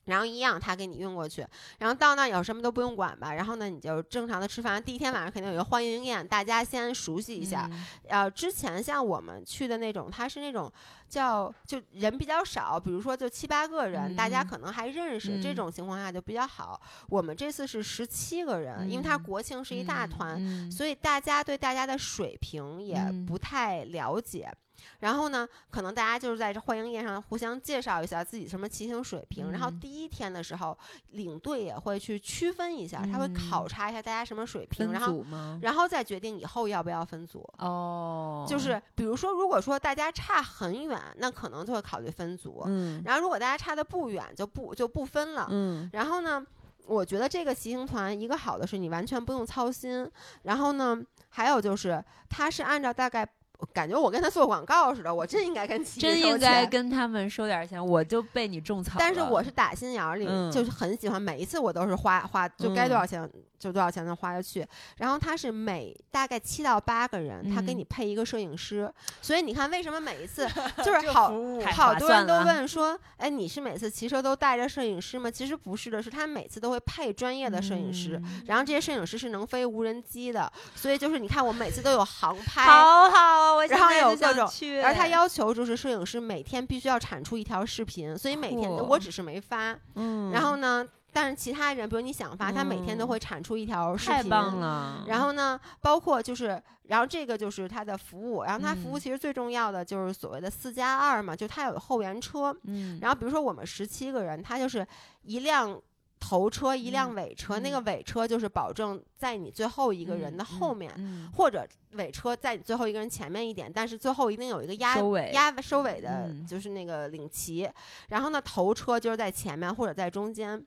[0.05, 1.47] 然后一样，他给你运过去，
[1.79, 4.83] 然后到那儿以后什么都不用管吧，然后呢你就正常的吃饭。
[4.83, 7.69] 第一天晚上肯定有一个欢迎宴，大家先熟悉一下。
[7.71, 10.71] 嗯呃，之前像我们去的那种，它是那种
[11.12, 16.81] 叫就人比较少，比如说就七八个人，大家嗯可能还认识，这嗯种情况下就比较好。
[17.11, 24.51] 我们这次是十七个人，因为它嗯国庆是一大团，嗯所以大家对大家的水平也嗯不太了解。
[24.98, 29.53] 然后呢，可能大家就是在这欢迎宴上互相介绍一下自己什么骑行水平。
[29.53, 30.77] 然后嗯第一天的时候，
[31.11, 35.25] 领队也会去区分一下，他会考嗯察一下大家什么水平，然后？
[35.61, 37.48] 然后再决定以后要不要分组。
[37.59, 42.62] 哦，就是比如说，如果说大家差很远，那可能就会考虑分组。
[42.67, 45.47] 嗯然后如果大家差的不远，就不就不分了。
[45.51, 46.45] 嗯然后呢，
[46.87, 50.11] 我觉得这个骑行团一个好的是你完全不用操心，
[50.43, 53.29] 然后呢，还有就是它是按照大概。
[53.72, 58.96] 感觉我跟他做广告似的，我真应该跟骑真应该跟他们收点钱，我就被你种草了。
[58.98, 64.66] 但是我是打心眼儿里、嗯就是很喜欢，每一次我都是花花就该多嗯少钱、就多少钱的花下去。
[64.98, 70.46] 然后他是每大概七到八个人，他给嗯你配一个摄影师，所以你看为什么每一次
[70.85, 71.33] 就是好
[71.75, 75.31] 好多人都问说，哎，你是每次骑车都带着摄影师吗？
[75.31, 78.20] 其实不是的，是他每次都会配专业的摄影师。
[78.22, 84.49] 嗯然后这些摄影师是能飞无人机的，所以就是你看，我每次都有航 拍，好好然后有各种
[84.85, 89.79] 而他要求就是摄影师每天必须要产出一条视频，所以每天我只是没发。
[89.95, 94.17] 嗯，然后呢，但是其他人，比如你想发，他每天都嗯会产出一条视频。
[94.17, 95.05] 太棒了。
[95.07, 102.57] 然后呢，包括就是，然后这个就是他的服务，然后他服务嗯其实最重要的就是所谓的四加二嘛，就他有后援车。
[102.65, 104.87] 嗯，然后比如说我们十七个人，他就是
[105.23, 105.81] 一辆
[106.23, 110.93] 头车，一辆嗯尾车，那个嗯尾车就是保证在你最后一个人的后面。
[110.97, 114.95] 嗯，或者尾车在你最后一个人前面一点，但是最后一定有一个压
[115.33, 117.69] 压收尾的，嗯就是那个领骑。
[118.11, 120.65] 然后呢，头车就是在前面或者在中间。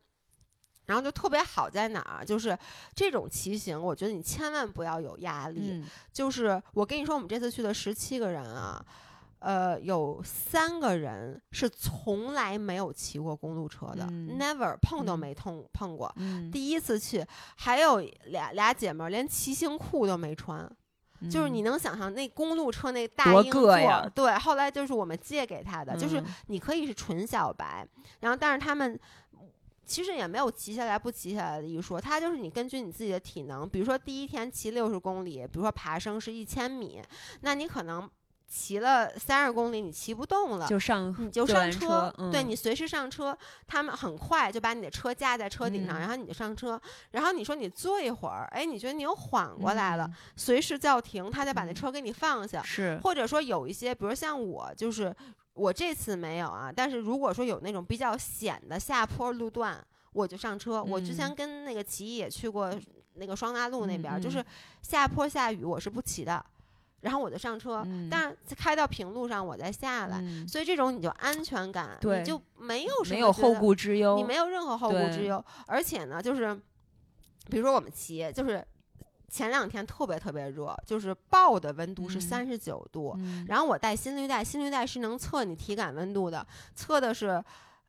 [0.87, 2.23] 然后就特别好在哪儿？
[2.23, 2.55] 就是
[2.93, 5.71] 这种骑行，我觉得你千万不要有压力。
[5.71, 8.85] 嗯就是我跟你说，我们这次去的十七个人啊，
[9.45, 14.39] 呃，有三个人是从来没有骑过公路车的、嗯。
[14.39, 15.19] n e v e r 碰都嗯。
[15.19, 16.11] 没碰碰过。
[16.15, 17.23] 嗯，第一次去，
[17.55, 20.67] 还有俩俩姐妹儿连骑行裤都没穿。
[21.29, 23.77] 就是你能想象那公路车那大硬座
[24.15, 26.25] 对，后来就是我们借给他的，就是嗯。
[26.47, 27.87] 你可以是纯小白，
[28.21, 28.99] 然后但是他们
[29.85, 36.99] 其实也没有骑下来不骑下来的一说，他就是你根据你自己的体能，比如说第一天骑六十公里，比如说爬升是一千米，
[37.41, 38.09] 那你可能
[38.47, 40.67] 骑了三十公里，你骑不动了。
[40.67, 46.79] 就上你就上车，车嗯对你随时上车，他们很快就把你的车架在车顶上，嗯然后你就上车。
[47.11, 52.61] 然后你说你坐一会儿，哎，你觉得你又缓过来了，嗯随时叫停，他再把那嗯车给你放下。
[52.63, 55.13] 是或者说有一些，比如像我，就是
[55.53, 60.83] 我这次没有啊，但是如果说有那种比较险的下坡路段，我就上车。
[60.83, 62.73] 我之前嗯跟那个奇艺也去过
[63.15, 64.43] 那个双大路那边就是
[64.81, 66.45] 下坡下雨我是不骑的，
[67.05, 70.17] 然后我就上车，嗯但是开到平路上我再下来。
[70.19, 76.59] 嗯所以这种你就安全感，你就没有什么没有后顾之忧，你没有任何后顾之忧，而且呢，就是
[77.47, 78.65] 比如说我们骑，就是
[79.29, 87.43] 前两天特别特别热，就是报的温度是嗯三十九度，嗯然后我带心率带，心率带是能测你体感温度的，测的是。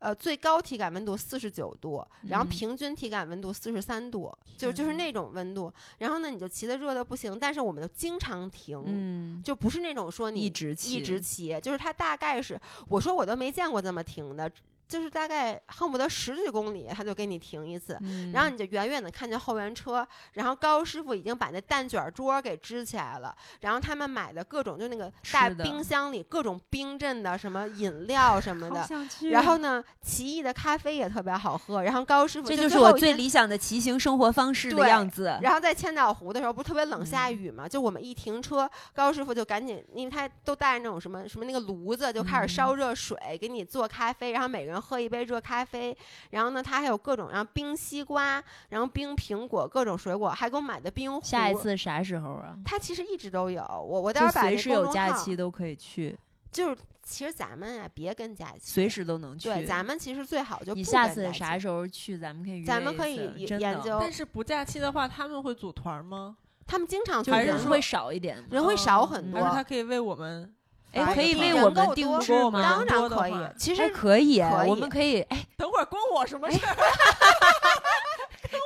[0.07, 5.73] 呃，最高体感温度四十九度，然后嗯平均体感温度四十三度，就就是那种温度。
[5.99, 14.49] 然后呢，你就骑的热的不行，但是我们就经常停，嗯，就不是那种说你一直骑一直骑，就是它大概是，我说我都没见过这么停的，
[14.89, 17.97] 就是大概恨不得十几公里，他就给你停一次。
[18.01, 28.87] 嗯然后你就远远的看见后援车，然后高师傅已经把那蛋卷桌给支起来了，然后他们买的各种就那个大冰箱里各种冰镇的什么饮料什么的，
[29.31, 35.39] 然后呢，奇异的咖啡也特别好喝，然后高师傅这就是我最理想的骑行生活方式的对样子。
[35.41, 37.69] 然后在千岛湖的时候，不是特别冷下嗯雨嘛？
[37.69, 45.97] 就我们一停车，高师傅就赶紧，因为他都带着那种什么什么那个炉子，就开始烧嗯热水，给你做咖啡，然后每个人喝一杯热咖啡。
[46.31, 51.21] 然后呢，他还有各种，然后冰西瓜，然后冰苹果，各种水果，还给我买的冰壶。
[51.25, 52.57] 下一，次啥时候啊？
[52.65, 53.63] 他其实一直都有。
[53.63, 56.17] 我我待就会儿把那随时有假期都可以去，
[56.51, 59.49] 就是其实咱们啊，别跟假期，随时都能去。
[59.49, 66.37] 对，咱们其实最好就你不下次跟假期啥时候去，咱们可以咱们可以研究但是不假期的话，他们会组团吗？
[66.67, 68.45] 他们经常就人还是人会少一点。
[68.51, 70.53] 人会少哦很多还是他可以为我们
[70.97, 72.63] 哎，可以为我们定制吗？
[72.63, 75.21] 当然可以，其实还可以，可以我们可以。
[75.23, 76.59] 哎，等会儿关我什么事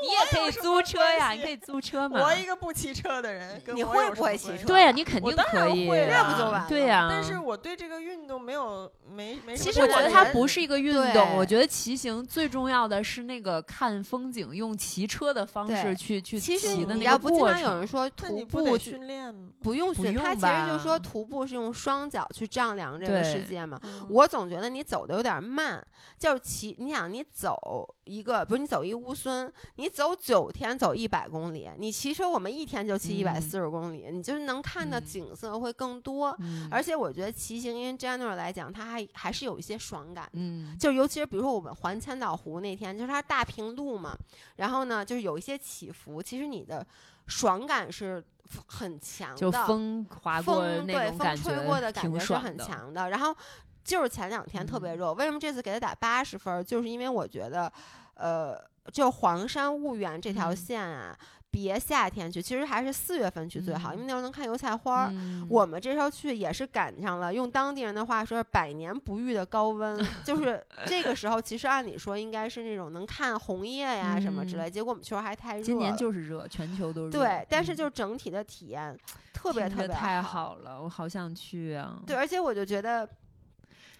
[0.09, 0.11] 儿？
[0.11, 2.21] 也可以租车呀，你可以租车嘛。
[2.23, 7.09] 我一个不骑车的人，跟你会不会骑车对呀，你肯定我当然可以，会啊这不就完了对呀。
[7.11, 17.63] 但是我对这个运动没有没没其实我觉得它不是一个运动，我觉得骑行最重要的是那个看风景，用骑车的方式对去去其实骑的那你要不经个过程。
[17.63, 19.51] 常有人说那徒你不得步去训练吗？
[19.63, 23.79] 不用训，不用他其实就说徒步是用双脚去丈量这个世界嘛。
[23.83, 25.85] 嗯我总觉得你走的有点慢，
[26.19, 36.35] 就是骑，你想你走一个，不是你走一乌孙，你走九天走一百公里，你骑车我们一天就骑一百四十公里，你就是能看的嗯景色会更多。
[36.39, 40.29] 嗯而且我觉得骑行因为 general 来讲，它还还是有一些爽感。
[40.33, 44.17] 嗯，就尤其是比如说我们环千岛湖那天，就是它大平路嘛，
[44.57, 46.87] 然后呢就是有一些起伏，其实你的
[47.27, 48.25] 爽感是
[48.67, 52.57] 很强的，就风划过风对那种感风吹觉，过的感挺觉是很。
[52.59, 53.11] 强的。
[53.11, 53.35] 然后
[53.83, 56.65] 就是前两天特别嗯热，为什么这次给他打八十分？
[56.65, 57.73] 就是因为我觉得，
[58.21, 58.55] 呃，
[58.93, 61.17] 就黄山婺源这条嗯线啊，
[61.51, 65.09] 别夏天去，其实还是四月份去最好，因为嗯那时候能看油菜花儿。
[65.11, 75.65] 嗯我们这时候去也是赶上了，用当地人的话说是百年不遇的高温， 就是这个时候，其实按理说应该是那种能看红叶呀什么之嗯类，结果我们去时候还太热了。
[75.65, 77.11] 今年就是热，全球都热。
[77.11, 78.97] 对，但是嗯就整体的体验
[79.33, 80.51] 特别特别太好。
[80.51, 82.01] 好了，我好想去啊！
[82.07, 83.09] 对，而且我就觉得。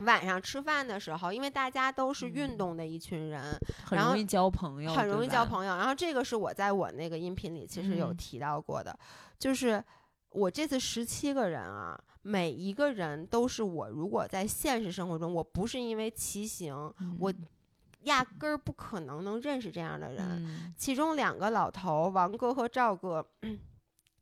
[0.01, 3.43] 晚上吃饭的时候，因为大家都是运嗯动的一群人，
[3.91, 5.45] 然后很容易交朋友，很容易交。
[5.45, 5.77] 朋友。
[5.77, 8.97] 然后这个是我在我那个音频里其实有嗯提到过的，
[9.39, 9.83] 就是
[10.31, 16.75] 我这次十七个人啊，每一个人都是我如果在现实生活中，我不是因为骑行，
[17.19, 17.47] 我嗯
[18.05, 20.25] 压根儿不可能能认识这样的人。
[20.45, 23.27] 嗯其中两个老头，王哥和赵哥，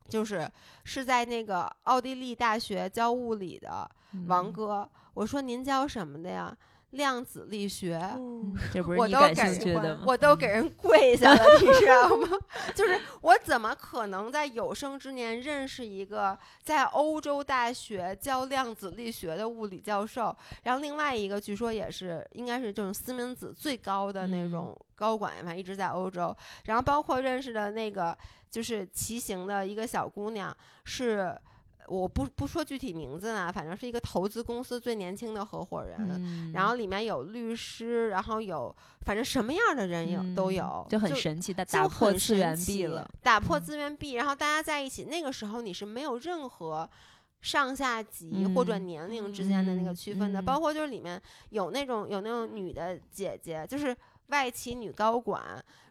[0.08, 0.50] 就是
[0.84, 3.88] 是在那个奥地利大学教物理的
[4.26, 4.88] 王嗯哥。
[5.14, 6.56] 我说您教什么的呀？
[6.90, 7.98] 量子力学。
[8.16, 10.04] 嗯 这不是我都你感给欢兴趣的吗？
[10.06, 12.28] 我都给人跪下了，你知道吗？
[12.74, 20.34] 就是我怎么可能在有生之年认识一个在欧洲大学教量子力学的物理教授？
[20.62, 26.34] 然后另外一个据说也是应该是这种思明子最高的那嗯种高管，反正一直在欧洲。
[26.64, 28.16] 然后包括认识的那个
[28.50, 31.36] 就是骑行的一个小姑娘是。
[31.88, 43.08] 我不不说具体名字啊，反正是一个投资公司最年轻的合伙人，嗯然后里面有律师，然后有反正什么样的人有、都嗯有，就很神奇的打破很神次元壁了。
[43.22, 46.88] 打破嗯资源壁，然后大家在一起，那个时候你是没有任何
[47.40, 51.20] 上下级或者嗯年龄之间的那个嗯区分的，嗯包括就是里面
[51.50, 53.96] 有那种有那种女的姐姐，就是。
[54.28, 55.42] 外企女高管，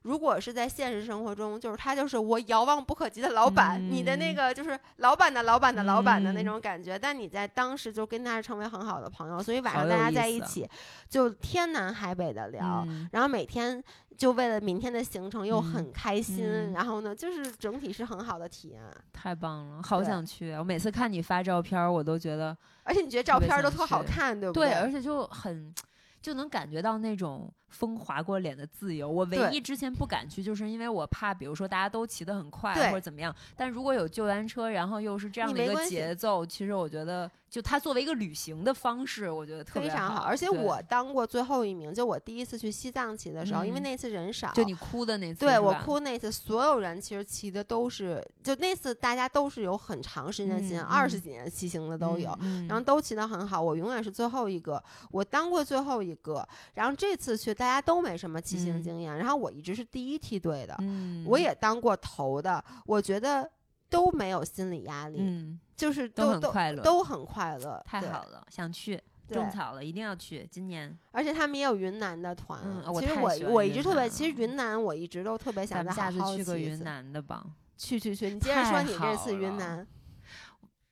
[0.03, 6.97] 如果是在现实生活中，就是她就是我遥望不可及的老板，你的那嗯个就是老板的老板的老板的那嗯种感觉。
[6.97, 10.69] 但你在当时就跟她成为很好的朋友，所以晚上大家在一起
[11.09, 13.83] 就天南海北的聊，嗯然后每天
[14.15, 18.81] 就为了明天的行程又嗯很开心，嗯然后呢，就是整体是很好的体验。
[19.11, 20.59] 太棒了，好想去啊！
[20.59, 24.73] 我每次看你发照片，我都觉得而且你觉得照片都特好看，对不对，对？
[24.75, 25.73] 而且就很
[26.21, 29.09] 就能感觉到那种风划过脸的自由。
[29.09, 33.33] 我唯一之前不敢去，就是因为我怕，比如说大家都骑得很快或者怎么样。
[33.55, 40.23] 但如果有救援车，然后又是这样的一个节奏，其实我觉得，就它作为一个旅行的方式，我觉得特别非常好。
[40.23, 52.37] 而且我当过最后一名，就我第一次去西藏骑的时候，因为嗯那次人少，就你哭的那次，对我，哭那次，所有人其实骑的都是，就那次大家都是有很长时间的经验，嗯二十嗯几年骑行的都有。
[52.41, 56.47] 嗯，然后都骑得很好，我永远是最后一个，我当过最后一个。
[56.73, 63.49] 然后这次去大家都没什么骑行嗯经验，然后我一直是第一梯队的，嗯，我也当过头的，我觉得
[63.89, 77.45] 都没有心理压力，嗯就是都很快乐都很快乐，太好了，想去种草了，一定要去，今年而且他们也有云南的团，嗯其实我我一直特别，其实云南我一直都特别想再好好次去个云南的吧。
[77.77, 79.85] 去去去， 你接着说你这次云南，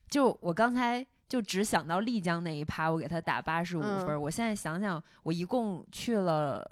[0.08, 4.20] 就我刚才就只想到丽江那一趴，我给他打八十五嗯分儿。
[4.20, 6.64] 我现在想想，我一共去了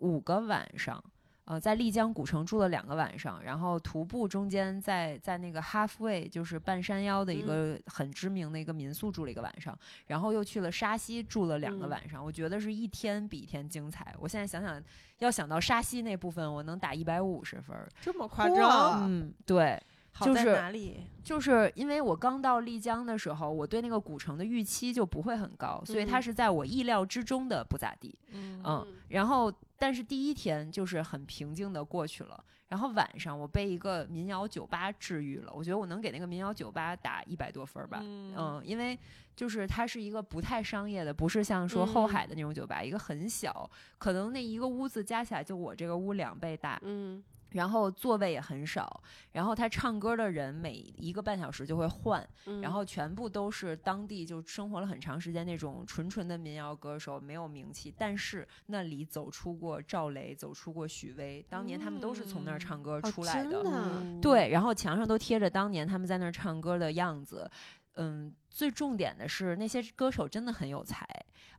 [0.00, 1.02] 五个晚上，
[1.44, 9.76] 呃，在丽江古城住了两个晚上，然后徒步中间在在那个 Halfway，就是半山腰的一个很知名的一个民宿住了一个晚上，
[10.06, 12.24] 然后又去了沙溪住了两个嗯晚上。
[12.24, 14.14] 我觉得是一天比一天精彩。
[14.20, 14.80] 我现在想想，
[15.18, 17.88] 要想到沙溪那部分，我能打一百五十分儿。
[18.00, 19.10] 这么夸哇张？
[19.10, 19.82] 嗯，对。
[20.12, 21.00] 好在就是哪里？
[21.24, 28.18] 就是因为我刚到丽江的时候，我对那个古城的预期就不会很高，所以它嗯是在我意料之中的不咋地。
[28.30, 38.00] 嗯嗯，然后但是第一天就是很平静的过去了，然后晚上我被一个民谣酒吧治愈了，我觉得我能给那个民谣酒吧打一百多分儿吧。
[38.02, 38.98] 嗯嗯，因为
[39.34, 47.22] 就是它是一个不太商业的，不是像说后嗯海的那种酒吧，一个很小，可能那一个屋子加起来就我这个屋两倍大，嗯
[47.52, 63.50] 然后座位也很少，然后他唱歌的人每一个半小时就会换，嗯然后全部都是当地就生活了很长时间那种纯纯的民谣歌手，没有名气，但是那里走出过赵雷，走出过许巍，当年他们都是从那儿唱歌哦出来的。
[63.50, 63.70] 真的
[64.02, 67.50] 嗯对，然后墙上都贴着当年他们在那儿唱歌的样子。
[67.96, 71.06] 嗯，最重点的是那些歌手真的很有才。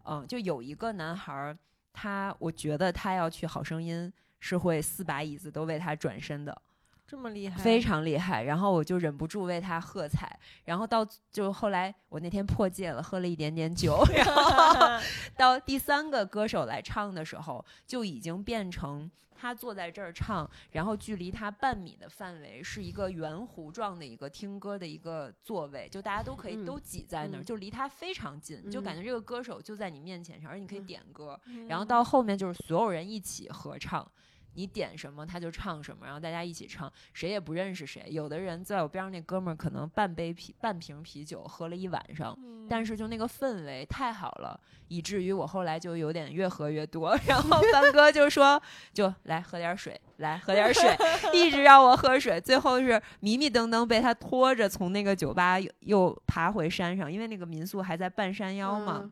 [0.05, 1.55] 嗯，就有一个男孩儿，
[1.93, 4.11] 他我觉得他要去好声音
[4.43, 6.61] 是会四把椅子都为他转身的。
[7.07, 15.01] 这么厉害，非常厉害，然后我就忍不住为他喝彩，然后到就后来我那天破戒了，喝了一点点酒，然后
[15.37, 34.09] 到第三个歌手来唱的时候，就已经变成他坐在这儿唱，然后距离他半米的范围是一个圆弧状的一个听歌的一个座位，就大家都可以嗯都挤在那儿，嗯就离他非常近，就感嗯觉这个歌手就在你面前上，而且你可以嗯点歌，嗯然后到后面就是所有人一起合唱，
[34.55, 38.03] 你点什么他就唱什么，然后大家一起唱，谁也不认识谁。
[38.09, 47.13] 有的人在我边上那哥们儿可能半杯啤半瓶啤酒喝了一晚上，嗯但是就那个氛围太好了，以至于我后来就有点越喝越多。
[47.27, 48.61] 然后帆哥就说
[48.93, 50.95] ：“就来喝点水，来喝点水，
[51.33, 52.39] 一直让我喝水。
[52.39, 59.01] 最后是迷迷瞪瞪被他拖着从那个酒吧又又爬回山上，因为那个民宿还在半山腰嘛。
[59.03, 59.11] 嗯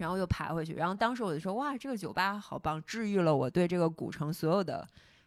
[0.00, 0.74] 然后又爬回去。
[0.74, 4.86] 然后当时我就说：“哇，这个酒吧好棒，治愈了我对这个古城所有的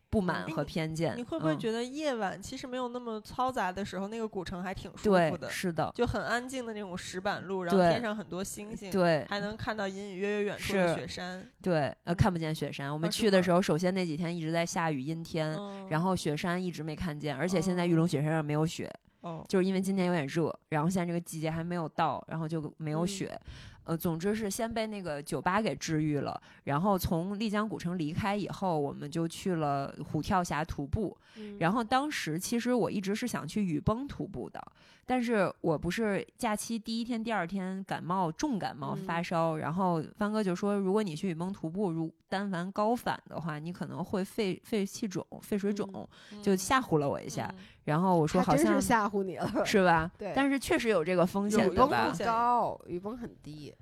[0.09, 11.47] 不满和偏见。”你会不会嗯觉得夜晚其实没有那么嘈杂的时候，那个古城还挺舒服，的，是的，就很安静的那种石板路，然后天上很多星星，对还能看到隐隐约约远处的雪山。
[11.61, 12.91] 对，呃，看不见雪山。
[12.91, 23.39] 我们去的时候，首先那几天一直在下雨阴天，嗯然后雪山一直没看见，而且现在玉龙雪山上没有雪，哦，就是因为今年有点热，然后现在这个季节还没有到，然后就没有嗯雪。
[23.85, 31.15] 呃，总之是先被那个酒吧给治愈了，然后从丽江古城离开以后，我们就去了虎跳峡徒步。
[31.35, 34.63] 嗯然后当时其实我一直是想去雨崩徒步的，
[35.03, 46.07] 但是我不是假期第一天、第二天感冒重感冒嗯发烧，然后帆哥就说，如果你去雨崩徒步，如但凡高反的话，你可能会肺肺气肿、肺水肿，
[46.43, 47.51] 就嗯吓唬了我一下。
[47.85, 49.51] 嗯然后我说好像是吓唬你了。
[49.65, 50.09] 是吧？
[50.17, 52.15] 对但是确实有这个风险有的吧雨崩很？
[52.15, 53.75] 险高，雨崩很低，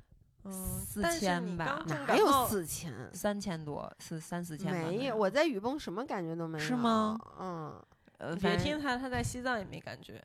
[0.43, 2.91] 嗯四但是千吧哪有四千？
[3.13, 6.65] 三千多，四三四千吧没有，我在雨崩什么感觉都没有。
[6.65, 7.15] 是吗？
[7.39, 7.79] 嗯，
[8.17, 10.19] 呃，别反正听他，他在西藏也没感觉。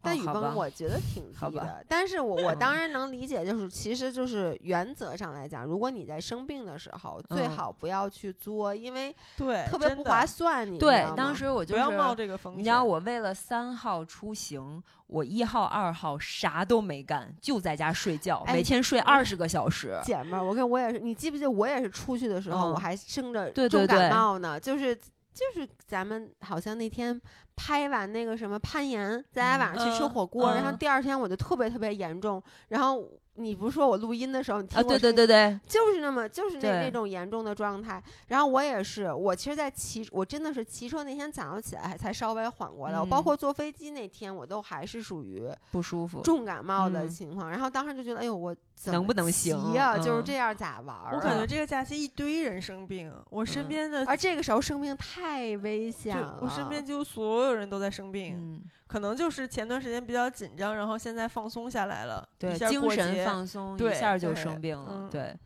[0.00, 10.66] 但雨崩我觉得挺低的，但是我我嗯当然能理解，就是其实就是原则上来讲，如果你在生病的时候，最嗯好不要去作，因为对，特别不划算。
[10.66, 12.14] 你知对道，吗当时我就不要冒。
[12.14, 12.60] 这个风险。
[12.60, 19.98] 你知道我为了三号出行，我一号、二号啥都没干，就在家睡觉，哎每天睡二十个小时。
[20.02, 27.20] 姐们儿，我跟我也是，你记不记得我也是出去的时候，嗯我还生着对重感对对冒呢，就是就是咱们好像那天
[27.58, 33.10] 拍完那个什么攀岩，大家晚上去吃嗯火锅，然后嗯第二天我就特别特别严重，然后。
[33.38, 38.02] 你不是说我录音的时候，你听啊，对对我声音对对，就是那么就是那那种严重的状态。
[38.26, 43.00] 然后我也是，我其实，在骑我真的是骑车那天早上起来才稍微缓过来。
[43.00, 46.20] 我包嗯括坐飞机那天，我都还是属于不舒服。
[46.22, 47.50] 重感冒的嗯情况。
[47.50, 51.12] 然后当时就觉得，哎呦，我怎么能不能骑行呀、就是嗯这样咋玩儿啊？
[51.14, 56.38] 我感觉这个假期一堆人生病，我身嗯边的而这个时候生病太危险了。
[56.40, 65.36] 我身边几乎所有人都在生病，嗯，可能就是前段时间比较紧张，然后现在放松下来了，对精神放松一对下就对生病了，嗯对。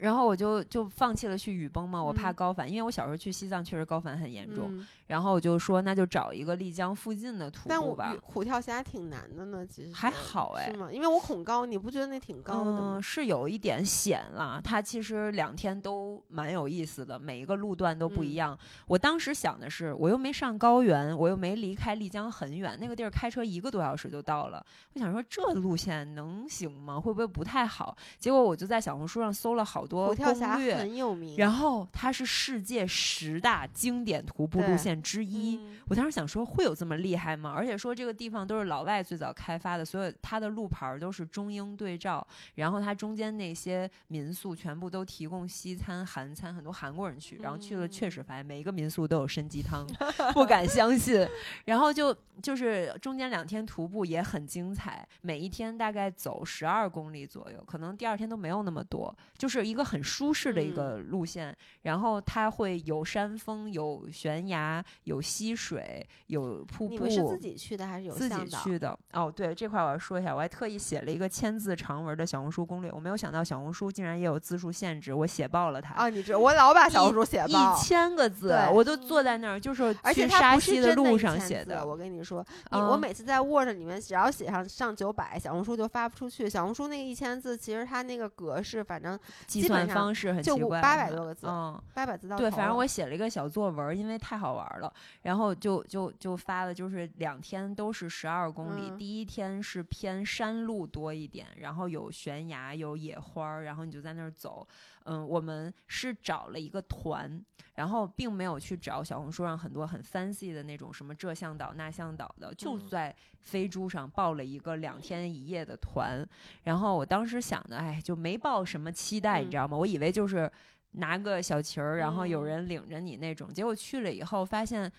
[0.00, 4.66] 然后我就就放弃了去雨崩嘛，我怕嗯高反，因为我小时候去西藏确实高反很严重。
[4.68, 10.88] 嗯然后我就说那就找一个丽江附近的徒步吧，虎跳峡挺难的呢，其实还好哎是吗？
[10.92, 13.02] 因为我恐高，你不觉得那挺高的吗嗯，？
[13.02, 14.60] 是有一点险了。
[14.62, 18.56] 它其实两天都蛮有意思的，每一个路段都不嗯一样。
[18.86, 24.64] 我当时想的是，我又没上高原，我又没离开丽江很远，那个地儿开车一个多小时就到了。
[24.94, 27.00] 我想说这路线能行吗？
[27.00, 27.96] 会不会不太好？
[28.16, 30.56] 结果我就在小红书上搜了好多虎跳峡。
[30.56, 37.52] 很有名，然后它是世界十大经典徒步路线之一，嗯我当时想说，会有这么厉害吗？
[37.52, 42.24] 而且说这个地方都是老外最早开发的，所有它的路牌都是中英对照，
[42.54, 49.84] 然后它中间那些民宿全部都提供西餐、韩餐，很多韩国人去，然后去了确实发现每一个民宿都有参鸡汤，
[50.32, 51.26] 不敢相信。
[51.66, 61.56] 然后就就是中间两天徒步也很精彩，每一天大概走十二公里左右，可能第二天都没有那么多，就是一个很舒适的一个路线。
[61.82, 66.94] 然后它会有山峰、有悬崖、有溪水、有瀑布。
[66.94, 68.46] 你们是自己去的还是有自己？
[68.62, 75.90] 去的哦，对这块我要说一下，我还特意写了一个千字长文的小红书攻略，我没有想到小红书竟然也有字数限制，我写爆了它。
[75.90, 81.84] 态啊，你知我老把小红书写爆一爆，千个字，我都坐在那儿，就是去沙溪的路上写的。
[81.86, 86.48] 我跟你说，你我嗯每次在 Word 里面只要写上上九百，小红书就发不出去。
[86.48, 94.92] 小红书那个一千字，其实它那个格式，反正计基本上算方式很奇怪，800多个字嗯，八百字到对，反正我写了一个小作文，因为太好玩了，
[95.22, 104.66] 然后就就就发了，就是两天都是十二公里，嗯第一天是偏山路多一点，然后有悬崖有野花，然后你就在那儿走。
[105.04, 107.44] 嗯，我们是找了一个团，
[107.74, 116.26] 然后并没有去找小红书上很多很 fancy 的那种什么这向导那向导的，就嗯在飞猪上报了一个两天一夜的团。
[116.64, 119.76] 然后我当时想的，哎，就没抱什么期待，你嗯知道吗？
[119.76, 120.50] 我以为就是
[120.92, 123.52] 拿个小旗儿，然后有嗯人领着你那种。
[123.52, 124.90] 结果去了以后发现。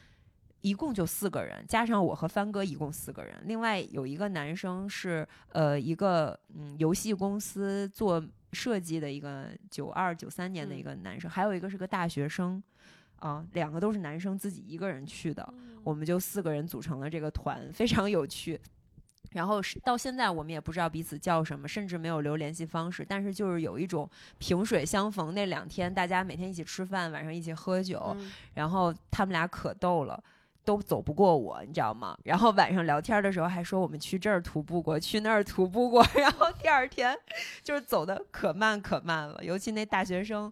[0.64, 3.36] 一共就四个人，加上我和帆哥一共四个人。
[3.45, 8.24] 另外有一个男生是呃一个嗯游戏公司做
[8.54, 12.62] 设计的一个九二九三年的一嗯个男生，还有一个是个大学生，
[13.18, 15.54] 啊，两个都是男生，自己一个人去的。
[15.84, 18.60] 我们就四个人组成了这个团，非常有趣。
[19.32, 25.34] 然后是到现在我们也不知道彼此叫什么，甚至没有留联系方式，但是就是有一种萍水相逢。
[25.34, 30.22] 那两天大家每天一起吃饭，晚上一起喝酒，嗯然后他们俩可逗了。
[30.64, 32.18] 都走不过我，你知道吗？
[32.24, 36.05] 然后晚上聊天的时候还说我们去这儿徒步过，去那儿徒步过。
[36.16, 37.18] 然后第二天
[37.64, 40.51] 就是走的可慢可慢了，尤其那大学生，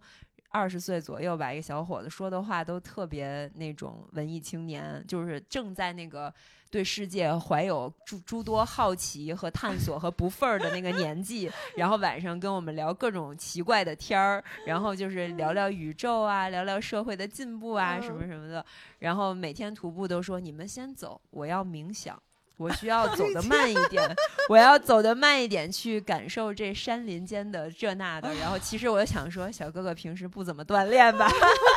[0.49, 6.33] 二十岁左右吧，一个小伙子说的话都特别那种文艺青年，就是正在那个
[6.71, 11.49] 对世界怀有诸诸多好奇和探索和不忿儿的那个年纪。
[11.77, 18.65] 然后晚上跟我们聊各种奇怪的天儿，然后就是聊聊宇宙啊，聊聊社会的进步啊，什么什么的。
[18.97, 22.21] 然后每天徒步都说：“你们先走，我要冥想。”
[22.59, 24.05] 我需要走得慢一点，
[24.49, 28.35] 我要走得慢一点，去感受这山林间的这那的。
[28.35, 31.31] 然后其实我想说，小哥哥平时不怎么锻炼吧，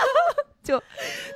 [0.61, 0.83] 就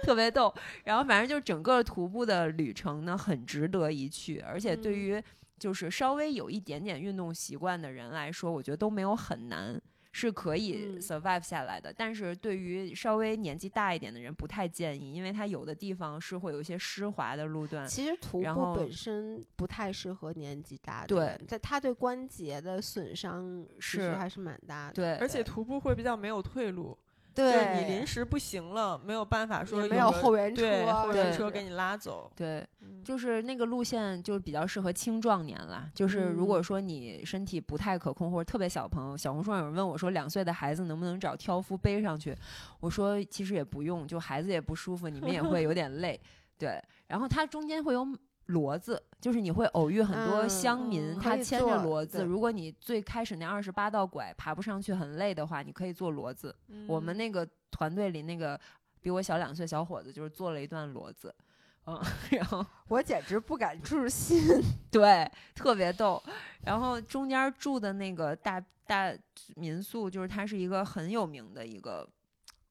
[0.02, 0.52] 特别逗。
[0.82, 5.22] 然后反正就整个徒步的旅程呢，很值得一去，而且对于
[5.60, 9.80] 就是稍微有一点点运动习惯的人来说，我觉得都没有很难。
[10.18, 17.86] 是可以嗯 survive 下来的，但是对于稍微年纪大一点的人不太建议，因为它有的地方是会有一些湿滑的路段。
[17.86, 24.94] 其实徒然后步本身不太适合年纪大的对人，在它对关节的损伤其实是还是蛮大的。
[24.94, 26.96] 对，而且徒步会比较没有退路，
[27.36, 32.32] 对，就你临时不行了，没有办法说没有后援对车后援车给你拉走。
[32.34, 35.88] 对，嗯就是那个路线就比较适合青壮年啦。
[35.94, 42.34] 就是如果嗯说你身体不太可控或者特别小朋友，小红书上有人问我说，两岁的孩子能不能找挑夫背上去？
[42.80, 46.18] 我说其实也不用，就孩子也不舒服，你们也会有点累。
[46.58, 48.02] 对，然后它中间会有
[48.48, 52.24] 骡子，就是你会偶遇很多嗯乡民，嗯他牵着骡子。
[52.24, 56.54] 如果你最开始那二十八道拐爬不上去很累的话，你可以坐骡子。
[56.86, 58.58] 我们嗯那个团队里那个
[59.00, 61.34] 比我小两岁小伙子就是坐了一段骡子，
[61.86, 62.64] 嗯， 然后。
[62.88, 64.40] 我简直不敢置信。
[64.92, 66.22] 对，特别逗。
[66.64, 69.12] 然后中间住的那个大大
[69.56, 72.08] 民宿，就是它是一个很有名的一个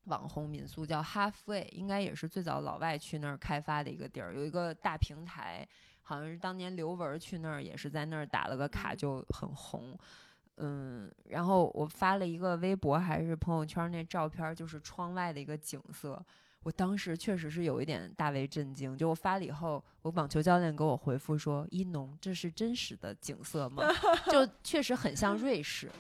[0.06, 5.68] 网红民宿，叫 Halfway，应该也是最早老外去那儿开发的一个地儿，有一个大平台，
[6.01, 9.97] 好像是当年刘雯去那儿也是在那儿打了个卡，嗯就很红。
[10.58, 16.24] 嗯，然后我发了一个微博还是朋友圈那照片，就是窗外的一个景色。
[16.64, 23.84] 我当时确实是有一点大为震惊，就我发了以后，我网球教练给我回复说：“一农，这是真实的景色吗？”
[24.32, 25.91] 就确实很像瑞士，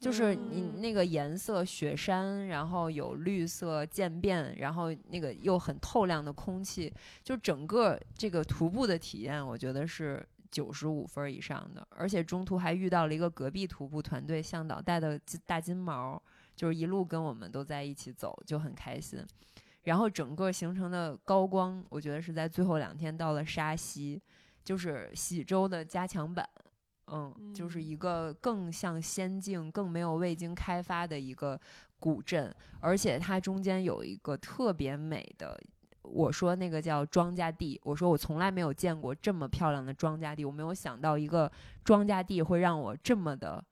[0.00, 6.90] 就是你嗯那个颜色，雪山，然后有绿色渐变，然后那个又很透亮的空气，
[7.22, 11.86] 就整个这个徒步的体验，我觉得是九十五分儿以上的。
[11.90, 16.20] 而且中途还遇到了一个隔壁徒步团队向导带的金大金毛，
[16.56, 19.22] 就是一路跟我们都在一起走，就很开心。
[19.82, 24.18] 然后整个行程的高光，我觉得是在最后两天到了沙溪，
[24.64, 26.48] 就是喜洲的加强版。
[27.10, 27.82] 嗯，就是嗯。
[27.82, 31.60] 一个更像仙境、更没有未经开发的一个
[31.98, 35.60] 古镇，而且它中间有一个特别美的，
[36.02, 41.50] 我说那个叫庄稼地，我说我从来没有见过这么漂亮的庄稼地，我没有想到一个
[41.84, 43.64] 庄稼地会让我这么的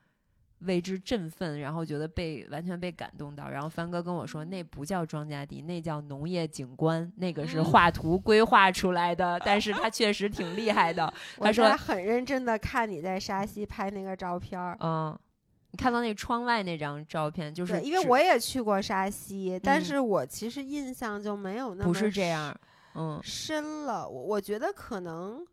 [0.60, 3.48] 为之振奋，然后觉得被完全被感动到。
[3.48, 11.12] 然后帆哥跟我说，那不叫庄稼地，那叫农业景观，那个是嗯画图 规划出来的，但是他确实挺厉害的。
[11.38, 14.76] 他说在很认真的看你在沙溪拍那个照片儿。
[14.80, 15.16] 嗯，
[15.70, 22.54] 你看到那窗外那张照片，就是，因为我也去过沙溪，但嗯是我其实印象就没有那么不是这样，
[22.94, 24.08] 嗯深了。
[24.08, 25.46] 我我觉得可能，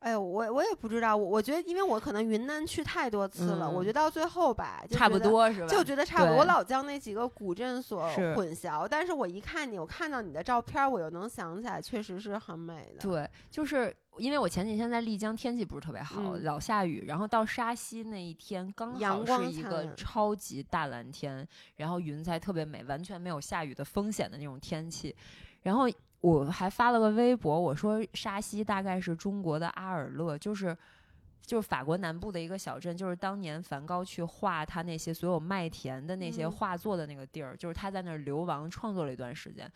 [0.00, 5.66] 哎呦，我我也不知道，我我觉得，因为我可能云南去太多次了，我嗯觉得到最后吧，差不多是吧？
[5.66, 8.86] 就觉得差不多，我老将那几个古镇所混淆。
[8.88, 13.00] 但是我一看你，我看到你的照片儿，我又能想起来，确实是很美的。
[13.00, 25.14] 对，就是因为我前几天在丽江，天气不是特别好，嗯老下雨，然后到沙溪那一天刚好阳光是一个超级大蓝天，然后云彩特别美，完全没有下雨的风险的那种天气。
[25.62, 25.90] 然后
[26.20, 30.76] 我还发了个微博，我说沙溪大概是中国的阿尔勒，就是。
[31.40, 39.66] 就是法国南部的一个小镇，就是当年梵高去画他那些所有麦田的那些嗯画作的那个地儿，就是他在那儿流亡创作了一段时间。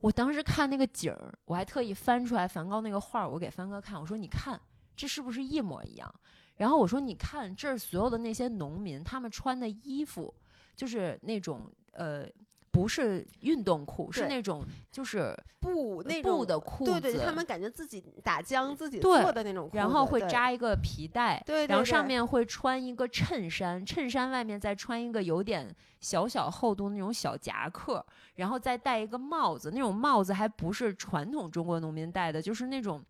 [0.00, 4.60] 我当时看那个景儿，我还特意翻出来梵高那个画儿，我给帆哥看，我说你看
[4.94, 6.14] 这是不是一模一样？
[6.56, 10.34] 然后我说你看这儿所有的那些农民，他们穿的衣服
[10.76, 12.28] 就是那种呃。
[12.74, 28.04] 不是运动裤，是那种就是布那布的裤子，对对，他们感觉自己打浆自己对做的那种裤子，然后会扎一个皮带，对对然后上面会穿一个衬衫，衬衫外面再穿一个有点小小厚度那种小夹克，
[28.34, 33.00] 然后再戴一个帽子，那种帽子还不是传统中国农民戴的，就是那种。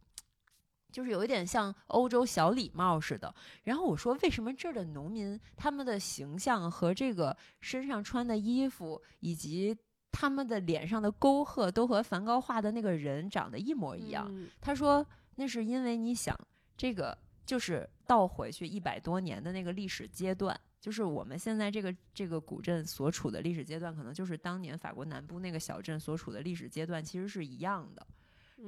[0.95, 3.35] 就是有一点像欧洲小礼帽似的，
[3.65, 9.77] 然后我说为什么这儿的农民他们的形象和这个身上穿的衣服以及
[10.13, 14.25] 他们的脸上的沟壑都和梵高画的那个人长得一模一样？
[14.31, 16.33] 嗯他说那是因为你想，
[16.77, 28.07] 这个就是倒回去一百多年的那个历史阶段，就是我们现在这个这个古镇所处的历史阶段，可能就是当年法国南部那个小镇所处的历史阶段，其实是一样的。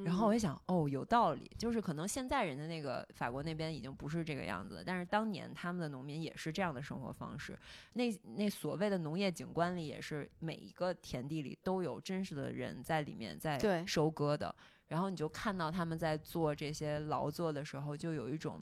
[0.04, 7.56] 然后我嗯一想，哦，有道理，就是可能现在人的那个法国那边已经不是这个样子，但是当年他们的农民也是这样的生活方式。
[7.92, 14.54] 那那所谓的农业景观里，也是每一个田地里都有真实的人在里面在对收割的。
[14.88, 18.60] 然后你就看到他们在做这些劳作的时候，就有一种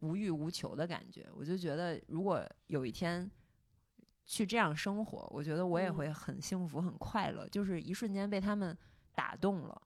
[0.00, 1.26] 无欲无求的感觉。
[1.34, 3.30] 我就觉得，如果有一天
[4.24, 8.76] 去这样生活，我觉得我也嗯会很幸福、很快乐，就是一瞬间被他们
[9.14, 9.82] 打动了。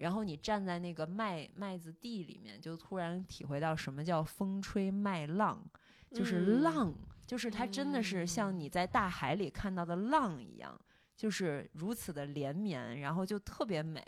[0.00, 5.62] 然后你站在那个麦麦子地里面，就突然体会到什么叫风吹麦浪，
[6.10, 6.94] 就是嗯浪，
[7.26, 10.78] 就是它真的是像你在大海里看到的浪一样，
[11.16, 14.02] 就是如此的连绵，然后就特别美。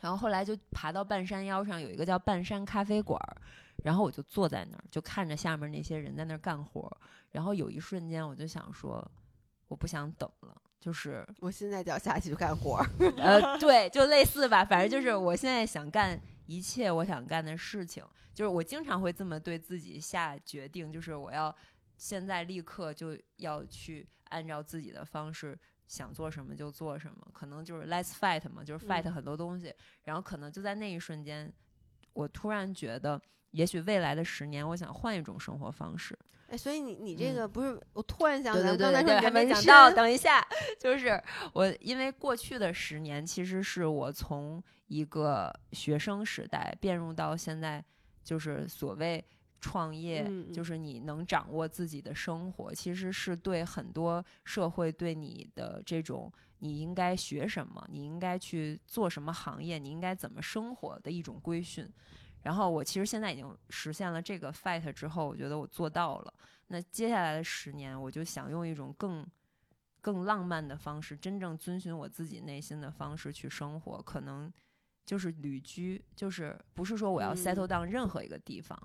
[0.00, 3.40] 然后后来就爬到半山腰上，有一个叫半山咖啡馆儿，
[3.84, 6.94] 然后我就坐在那儿，就看着下面那些人在那儿干活。
[7.30, 9.08] 然后有一瞬间，我就想说，
[9.68, 10.43] 我不想等了，
[10.84, 12.86] 就是我现在就要下去干活儿。
[13.16, 18.04] 呃，对，就类似吧，反正就是我现在想干一切我想干的事情，
[18.34, 21.56] 就是我经常会这么对自己下决定，就是我要
[21.96, 31.50] 现在立刻就要去按照自己的方式想做什么就做什么，可能就是 let's fight 嘛，就是 fight 嗯很多东西，然后可能就在那一瞬间，
[32.12, 33.18] 我突然觉得，
[33.52, 36.18] 也许未来的十年，我想换一种生活方式。
[36.48, 40.46] 哎，所以你你这嗯个不是我突然想起来，对对刚才还没讲到，等一下，
[40.78, 41.20] 就是
[41.52, 47.84] 我因为过去的十年，其实是我从一个学生时代变入到现在，
[48.22, 49.24] 就是所谓
[49.60, 61.90] 创业，就是你能掌握自己的生活，其实是对很多社会对你的这种你应该学什么，你应该去做什么行业，你应该怎么生活的一种规训。
[62.44, 66.32] 然后我其实现在已经实现了这个 fight 之后，我觉得我做到了。
[66.68, 69.26] 那接下来的十年，我就想用一种更
[70.00, 74.00] 更浪漫的方式，真正遵循我自己内心的方式去生活。
[74.00, 74.52] 可能
[75.04, 78.78] 就是旅居，就是不是说我要 settle 嗯 down 任何一个地方，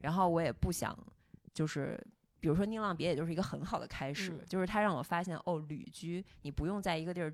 [0.00, 0.98] 然后我也不想
[1.54, 2.04] 就是。
[2.42, 7.32] 比如说宁浪别，也就是一个很好的开始，嗯就是它让我发现，哦，旅居你不用在一个地儿，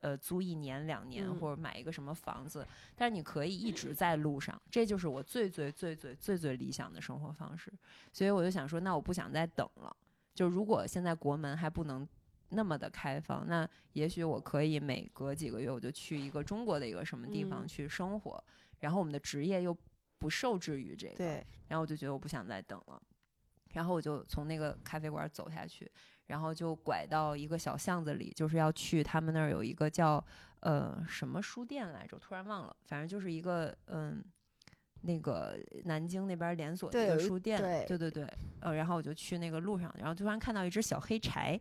[0.00, 7.72] 呃，租一年两年，嗯或者买一个什么房子，但是你可以一直在路上，这就是我最最最最最最理想的生活方式。
[8.12, 9.94] 所以我就想说，那我不想再等了。
[10.34, 12.08] 就如果现在国门还不能
[12.48, 18.42] 那么的开放，那也许我可以每隔几个月我就去一个中国的一个什么地方嗯去生活，
[18.78, 19.76] 然后我们的职业又
[20.18, 23.00] 不受制于这个，对，然后我就觉得我不想再等了，
[23.72, 25.90] 然后我就从那个咖啡馆走下去，
[26.30, 30.24] 然后就拐到一个小巷子里，就是要去他们那儿有一个叫
[30.60, 34.24] 呃什么书店来着，突然忘了，反正就是一个嗯。
[35.02, 41.58] 那个南京那边连锁的一个书店，对对对对，呃，然后我就去那个路上，然后突然看到一只小黑柴，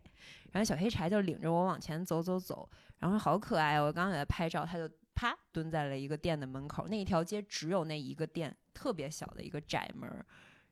[0.51, 10.25] 然后小黑柴就领着我往前走走走，然后好可爱哦，我刚刚给它拍照，它就啪蹲在了一个店的门口，那一条街只有那一个店，特别小的一个窄门儿，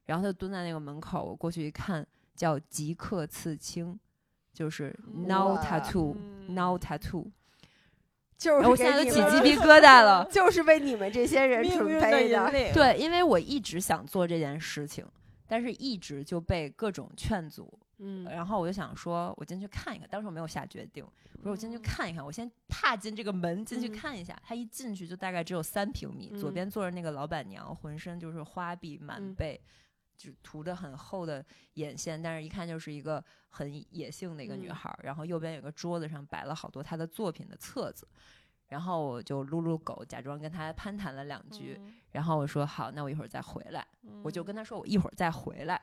[0.07, 2.05] 然后它就蹲在那个门口，我过去一看，
[2.38, 3.99] 叫即刻刺青，
[4.53, 7.25] 就是 now 哇 tattoo、嗯 now tattoo，
[8.38, 10.23] 就是我现在都起鸡皮 疙瘩了。
[10.31, 12.49] 就是为你们这些人命准备的。
[12.73, 15.03] 对，因为我一直想做这件事情，
[15.47, 17.77] 但是一直就被各种劝阻。
[17.99, 20.07] 嗯然后我就想说，我进去看一看。
[20.07, 21.03] 当时我没有下决定，
[21.38, 24.39] 我说我进去嗯看一看，我先踏进这个门进去嗯看一下。
[24.43, 29.59] 他一进去就大概只有三平米，左嗯边坐着那个老板娘，浑身就是花臂满嗯背，
[30.18, 31.45] 就涂的很厚的
[31.76, 34.99] 眼线，但是一看就是一个很野性的一个女嗯孩儿。
[35.03, 38.07] 然后右边有个桌子上摆了好多她的作品的册子。
[38.68, 43.88] 然后我就撸撸狗，假装跟她攀谈了两句，嗯然后我说好，那我一会儿再回来。
[44.24, 45.82] 我就嗯跟她说我一会儿再回来。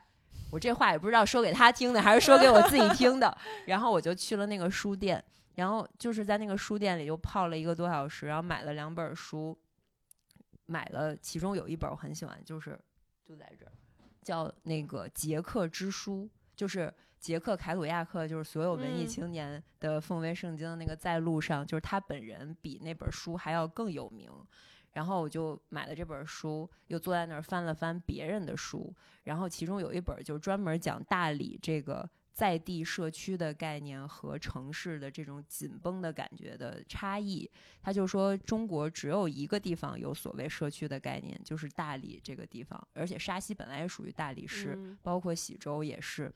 [0.51, 3.35] 我这话也不知道说给她听的还是说给我自己听的。
[3.67, 5.25] 然后我就去了那个书店，
[5.55, 9.59] 然后就是在那个书店里又泡了一个多小时，然后买了两本书，
[10.67, 12.79] 买了其中有一本我很喜欢，就是
[13.25, 13.73] 就在这儿，
[14.25, 16.25] 叫那个《杰克之书》，
[16.57, 16.93] 就是。
[17.25, 24.31] 捷克凯鲁亚克就是所有文艺嗯青年的奉为圣经的那个，在路上就是他本人比那本书还要更有名。
[24.93, 37.49] 然后我就买了这本书，又坐在那儿翻了翻别人的书，然后其中有一本就专门讲大理这个在地社区的概念和城市的这种紧绷的感觉的差异。
[37.81, 46.31] 他就说中国只有一个地方有所谓社区的概念，就是大理这个地方，而且沙溪本来也属于大理市，嗯包括喜洲也是。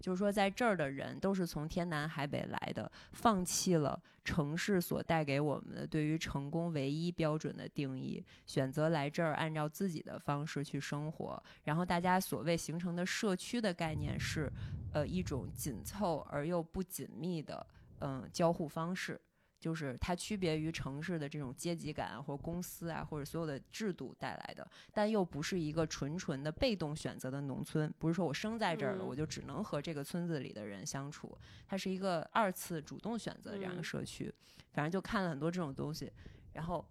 [0.00, 11.42] 就是说，在这儿的人都是从天南海北来的，放弃了城市所带给我们的对于成功唯一标准的定义，选择来这儿按照自己的方式去生活。
[11.64, 14.50] 然后大家所谓形成的社区的概念是，
[14.92, 17.66] 呃，一种紧凑而又不紧密的
[18.00, 19.20] 嗯、交互方式。
[19.60, 27.92] 就是它区别于城市的这种阶级感啊，或者公司啊，或者所有的制度带来的，但又不是一个纯纯的被动选择的农村。
[27.98, 31.36] 不是说我生在这儿了，嗯我就只能和这个村子里的人相处。
[31.66, 34.32] 它是一个二次主动选择的这样一个嗯社区。
[34.72, 36.10] 反正就看了很多这种东西，
[36.52, 36.84] 然后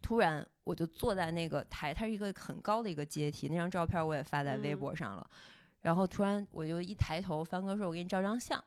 [0.00, 5.30] 突然我就坐在那个台，它是一个很高的一个阶梯，那张照片我也发在微嗯博上了。
[5.82, 8.62] 然后突然我就一抬头，帆哥说：“我给你照张相。”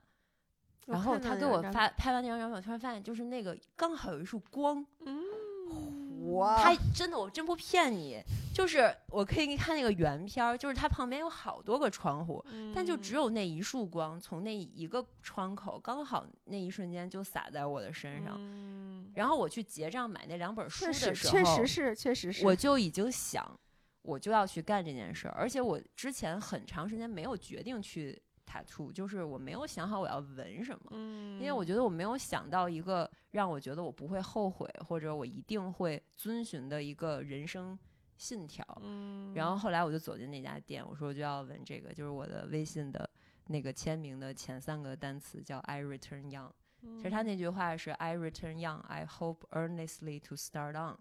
[0.86, 8.22] 然后他给我发拍完那张照片，我突然发现就是那个刚好有一束光，嗯，哇，他真的我真不骗你，
[8.54, 18.36] 就是我可以给你看那个原片儿，就是它旁边有好多个窗户，但就只有有那一束光从那一个窗口刚好那一瞬间就洒在我的身上。
[18.38, 23.58] 嗯然后我去结账买那两本书的时候，确实是确实是，我就已经想，
[24.02, 30.92] 我就要去干这件事儿，而且我之前很长时间没有决定去 tattoo，就是我没有想好我要纹什么。
[30.92, 37.78] 嗯，因为我觉得我没有想到一个让我觉得我不会后悔，或者我一定会遵循的一个人生
[38.18, 38.66] 信条。
[38.82, 43.10] 嗯，然后后来我就走进那家店，我说我就要纹这个，就是我的微信的
[43.48, 46.52] 那个签名的前三个单词叫 I return young。
[46.98, 51.00] 其实他嗯那句话是 I return young, I hope earnestly to start on。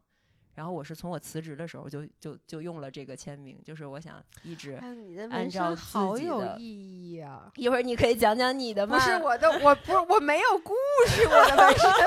[0.55, 4.77] 然后我是从我辞职的时候就就就用了这个签名，就是我想一直。
[4.81, 7.51] 哎，你的纹身按照好有意义啊！
[7.57, 8.97] 一会儿你可以讲讲你的吗？
[8.97, 10.75] 不是我的，我不是我没有故
[11.09, 11.91] 事，我的纹身。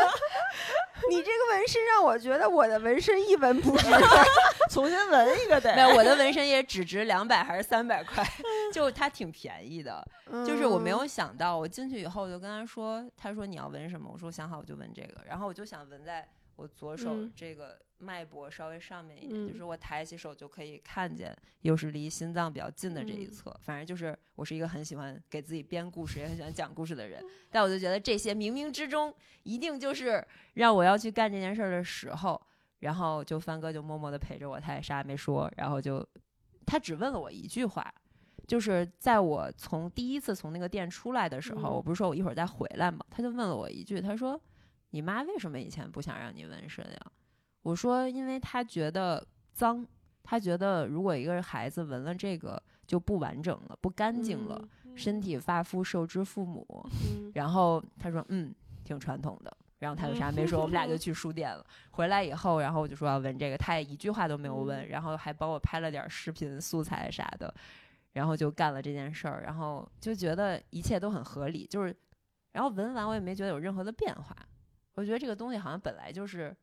[1.09, 3.85] 你这个纹身让我觉得我的纹身一文不值。
[4.69, 8.25] 重新纹一个得，没有，我的纹身也只值两百还是三百块，
[8.73, 10.05] 就它挺便宜的。
[10.45, 14.09] 就是我没有嗯想到，我进去以后我就跟他说，他说你要纹什么？
[14.11, 16.27] 我说想好我就纹这个，然后我就想纹在
[16.57, 23.59] 我左手嗯这个脉搏稍微上面一点，嗯就是我抬起手就可以看见，又是离心脏比较近的这一嗯侧。
[23.63, 30.21] 反正就是我是一个很喜欢给自己编故事，也很喜欢讲故事的人，但我就觉得这些冥冥之中一定就是
[30.55, 32.41] 让我要去干这件事儿的时候。
[32.81, 36.07] 然后就帆哥就默默地陪着我，他也啥也没说，然后就
[36.63, 37.91] 他只问了我一句话，
[38.45, 44.39] 就是在我从第一次从那个店出来的时候，嗯我不是说我一会儿再回来嘛，他就问了我一句，他说
[44.97, 46.99] ：“你妈为什么以前不想让你纹身呀？”
[47.61, 49.23] 我说：“因为她觉得
[49.53, 49.85] 脏，
[50.23, 54.59] 她觉得如果一个孩子纹了这个就不完整了，不干净了，
[54.95, 56.65] 身体发肤受之父母。”
[57.07, 58.51] 嗯然后她说：“嗯，
[58.83, 61.63] 挺传统的。”然后他就啥没说，我们俩就去书店了。
[61.91, 67.53] 回来以后，然后我就说要纹这个，他也一句话都没有问，嗯然后还帮我拍了点视频素材啥的，
[68.13, 71.95] 然后就干了这件事儿，然后就觉得一切都很合理，就是，
[72.53, 74.35] 然后纹完我也没觉得有任何的变化，
[74.97, 76.53] 我觉得这个东西好像本来就是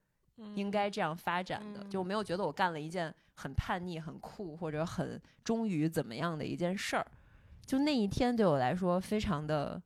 [0.54, 7.06] 应该这样发展的，就我没有觉得我干了一件很叛逆、很酷或者很忠于怎么样的一件事儿，
[7.64, 9.80] 就那一天对我来说非常的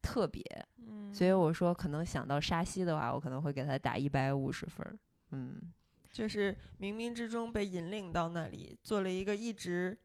[0.00, 0.42] 特别。
[0.78, 4.98] 嗯，所以我说，可能想到沙溪的话，我可能会给他打一百五十分儿。
[5.32, 5.60] 嗯，
[6.10, 9.98] 就是冥冥之中被引领到那里，做了一个一直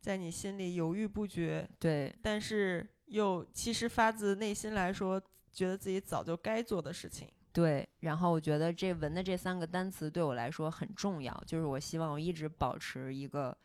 [0.00, 5.20] 在你心里犹豫不决，对，但是又其实发自内心来说，
[5.52, 7.28] 觉得自己早就该做的事情。
[7.52, 13.56] 对，然后我觉得这文的这三个单词对我来说很重要，就是我希望我一直保持一个，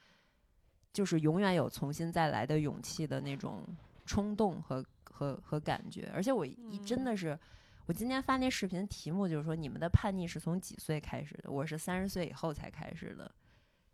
[0.91, 3.63] 就是永远有重新再来的勇气的那种
[4.05, 6.09] 冲动和和和感觉。
[6.13, 7.37] 而且我一真的是，
[7.85, 11.51] 我今天发那视频题目就是说，你们的叛逆是从几岁开始的？
[11.51, 13.31] 我是三十岁以后才开始的，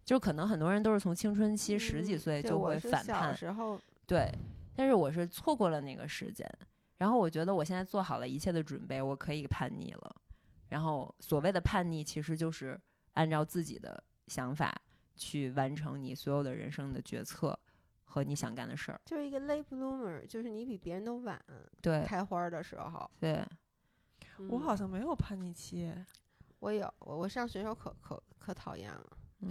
[0.06, 3.78] 就可能很多人都是从青春期十几岁就会反叛，时候
[4.08, 4.32] 对，
[4.74, 6.50] 但是我是错过了那个时间。
[7.02, 10.16] 然后我觉得我现在做好了一切的准备，我可以叛逆了。
[10.70, 12.80] 然后所谓的叛逆，其实就是
[13.14, 14.72] 按照自己的想法
[15.16, 17.58] 去完成你所有的人生的决策
[18.04, 19.02] 和你想干的事儿。
[19.04, 21.44] 就是一个 late bloomer，就是你比别人都晚
[21.82, 23.10] 对开花的时候。
[23.20, 23.44] 对，
[24.48, 25.92] 我好像没有叛逆期。
[26.60, 29.18] 我有，我我上学时候可可可讨厌了。
[29.40, 29.50] 嗯，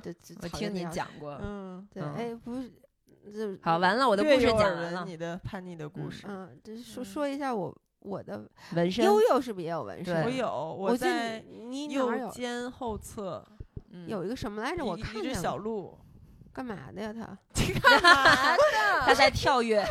[0.00, 1.38] 对，我听你讲过。
[1.42, 2.72] 嗯，对，哎，不是。
[3.32, 5.04] 就好，完了，我的故事讲完了。
[5.06, 9.04] 你的叛逆的故事，嗯，就是说说一下我我的纹身。
[9.04, 10.24] 悠悠是不是也有纹身？
[10.24, 13.46] 我有，我在你右肩后侧
[14.06, 14.84] 有一个什么来着？
[14.84, 15.98] 我看一只小鹿，
[16.52, 17.12] 干嘛的呀？
[17.54, 18.58] 他干嘛的？
[19.06, 19.84] 他在跳跃。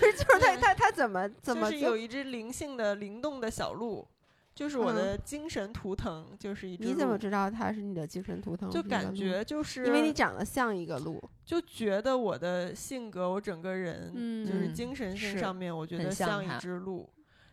[0.00, 1.70] 不是，就是他他他怎么怎么？
[1.70, 4.06] 就是有一只灵性的灵动的小鹿。
[4.60, 6.84] 就是我的精神图腾，就是一只。
[6.84, 8.68] 你怎么知道它是你的精神图腾？
[8.68, 14.12] 就感觉就是因为你长得像一个鹿，就觉得我的性格，我整个人
[14.44, 17.08] 就是精神性上面，我觉得像一只鹿。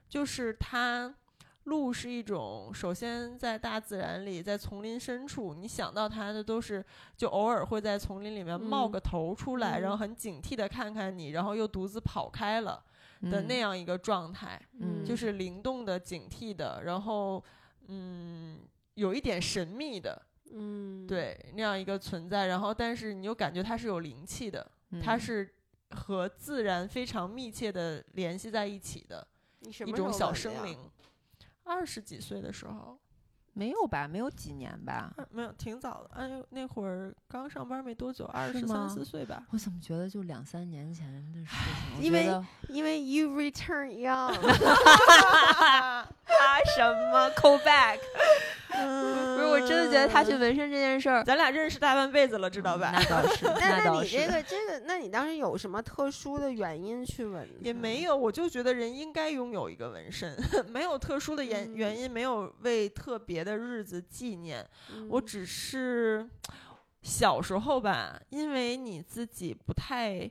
[0.09, 1.15] 就是它，
[1.63, 6.83] 鹿是一种，首先在大自然里，在丛林深处，你想到它的都是，
[7.15, 12.83] 就偶尔会在丛林里面冒个头出来，然后很警惕的看看你，然后又独自跑开了。
[13.23, 17.43] 的那样一个状态，嗯，就是灵动的、警惕的，然后，
[17.87, 18.59] 嗯，
[18.95, 22.47] 有一点神秘的，嗯，对，那样一个存在。
[22.47, 25.53] 然后，但是你又感觉它是有灵气的，它是
[25.91, 29.27] 和自然非常密切的联系在一起的
[29.85, 30.77] 一种小生灵。
[31.63, 32.97] 二十几岁的时候。
[33.57, 36.09] 没有吧，没有几年吧，没有，挺早的。
[36.13, 39.47] 哎呦，那会儿刚上班没多久，二十三四岁吧。
[39.49, 41.55] 我怎么觉得就两三年前的事
[41.97, 42.03] 情？
[42.05, 42.29] 因为
[42.69, 44.31] 因为 you return young。
[46.27, 47.99] 啊什么 call back？
[48.69, 52.91] 不是，我真的觉得他去纹身这件事儿，咱俩认识大半辈子了，知道吧？
[52.93, 53.45] 那倒是。
[53.59, 57.47] 那那你这个这个，那你当时有什么特殊的原因去纹？
[57.61, 60.37] 也没有，我就觉得人应该拥有一个纹身，
[60.69, 64.63] 没有特殊的原原因，没有为特别的日子纪念。
[65.09, 66.27] 我只是
[67.01, 70.29] 小时候吧，因为你自己不太。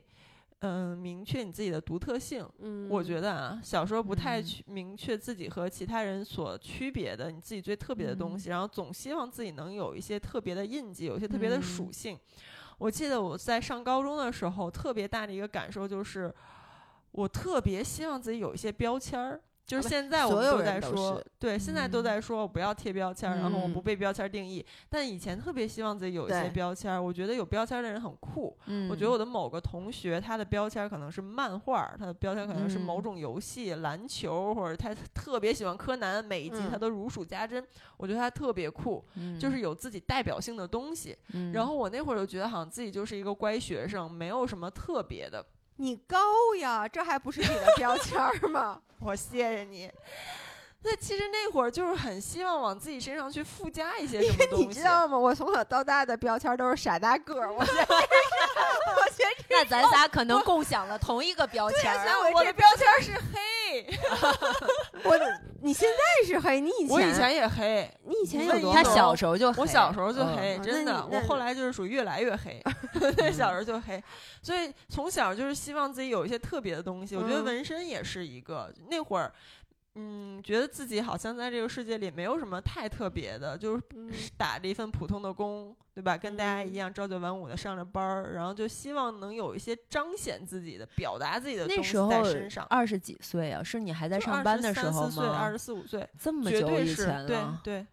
[0.61, 2.47] 嗯，明确你自己的独特性。
[2.59, 12.17] 嗯，我觉得啊，小时候不太去明确自己和其他人所区别的，你自己最特别的东西，然后总希望自己能有一些特别的印记，有一些特别的属性。
[12.79, 16.33] 我记得我在上高中的时候，特别大的一个感受就是，
[17.11, 19.41] 我特别希望自己有一些标签儿。
[19.67, 24.65] 就是现在我们都在说，对，现在都在说我不要贴标签，然后我不被标签定义。
[24.87, 28.57] 但以前特别希望自己有一些标签，我觉得有标签的人很酷。
[28.89, 37.61] 我觉得我的某个同学，他的标签可能是漫画，他的标签可能是某种游戏、篮球，或者他特别喜欢柯南，每一集他都如数家珍。
[37.97, 39.03] 我觉得他特别酷，
[39.37, 41.17] 就是有自己代表性的东西。
[41.51, 45.45] 然后我那会儿就觉得好像自己就是一个乖学生，没有什么特别的。
[45.77, 46.17] 你高
[46.59, 48.19] 呀，这还不是你的标签
[48.51, 48.79] 吗？
[48.99, 49.91] 我谢谢你。
[50.83, 55.17] 那其实那会儿就是很希望往自己身上去附加一些什么东西，你知道吗？
[55.17, 57.51] 我从小到大的标签都是傻大个儿。
[57.51, 58.07] 我觉得，我觉
[58.95, 58.96] 得
[59.49, 61.93] 那咱仨可能共享了同一个标签。
[62.33, 63.85] 我的标签是黑。
[65.03, 67.89] 我的，你现在是黑，你以前我以前也黑。
[68.03, 68.73] 你以前有多？
[68.73, 71.05] 他小时候就我小时候就黑，真的。
[71.11, 72.63] 我后来就是属于越来越黑，
[73.31, 74.01] 小时候就黑。
[74.41, 77.15] 所以从小就是希望自己有一些特别的东西。
[77.15, 79.31] 我觉得纹身也是一个那会儿。
[79.99, 83.81] 嗯，觉得自己好像在这个世界里没有什么太特别的，就是
[84.37, 86.15] 打着一份普通的工，对吧？
[86.15, 92.63] 跟大家一样朝九晚五的上着班儿，然后就希望能有一些彰显自己的、表达自己的东西在身上。
[92.69, 95.35] 二十几岁啊，是你还在上班的时候吗？
[95.35, 97.59] 二十四五岁，这么久以前了。
[97.63, 97.87] 对对，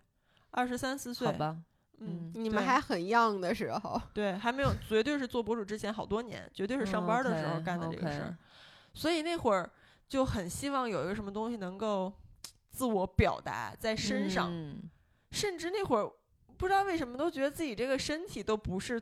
[0.51, 1.27] 二十三四岁。
[1.27, 1.57] 好吧，
[2.01, 8.37] 嗯，你们还很 young 的时候，对，还没有，绝对是做博主之前好多年，绝对是上班的时候干的这个事儿。
[8.93, 9.71] 所以那会儿。
[10.09, 12.13] 就很希望有一个什么东西能够
[12.71, 14.53] 自我表达在身上，
[15.31, 16.11] 甚至那会儿
[16.57, 19.01] 不知道为什么都觉得自己这个身体都不是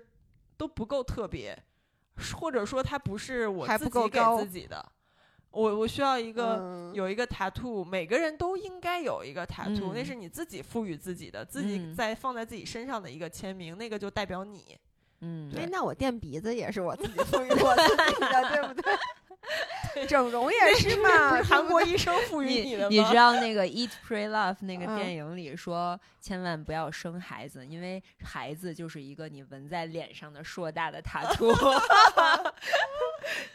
[0.56, 1.56] 都不够特别，
[2.34, 4.84] 或者说它不是我自己给自己的。
[5.50, 14.78] 我我需要一个有一个 tattoo，每个人都应该有一个 tattoo，那是你自己赋予自己的，自己在放在自己身上的一个签名，那个就代表你。
[15.20, 18.94] 嗯，哎，那我垫鼻子也是我自己赋予我自己的，对不对？
[20.08, 22.88] 整容也是嘛，韩国医生赋予你的吗？
[22.90, 31.52] 你知道那个《Eat Pray Love》那个嗯电影里说，千万不要生孩子，因为孩子就是一个你纹在脸上的硕大的塔图。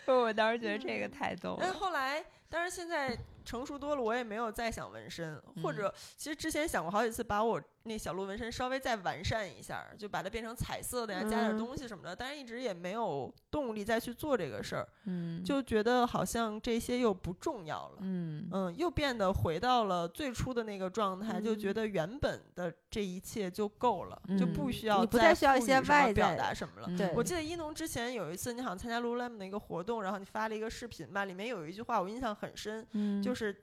[0.05, 1.79] 我当时觉得这个太逗了但了。
[1.79, 17.97] 后来，但是现在成熟多了，我也没有再想纹身，或嗯者其实之前想过好几次，把我那小鹿纹身稍微再完善一下，就把它变成彩色的呀，加点嗯东西什么的，但是一直也没有动力再去做这个事儿，嗯，就觉得好像这些又不重要了。
[18.01, 26.87] 嗯嗯，又变得回到了最初的那个状态，就觉嗯得原本的这一切就够了，就不嗯需要再需要一些外表达什么了。
[26.89, 33.55] 嗯对我记得一农之前有一次，你好像参加 Lululemon 的一个活动，然后你发了一个视频吧，里面有一句话我印象很深，嗯就是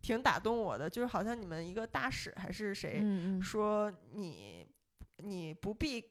[0.00, 3.02] 挺打动我的，就是好像你们一个大使还是谁、
[3.42, 4.66] 说你
[5.18, 6.04] 你不必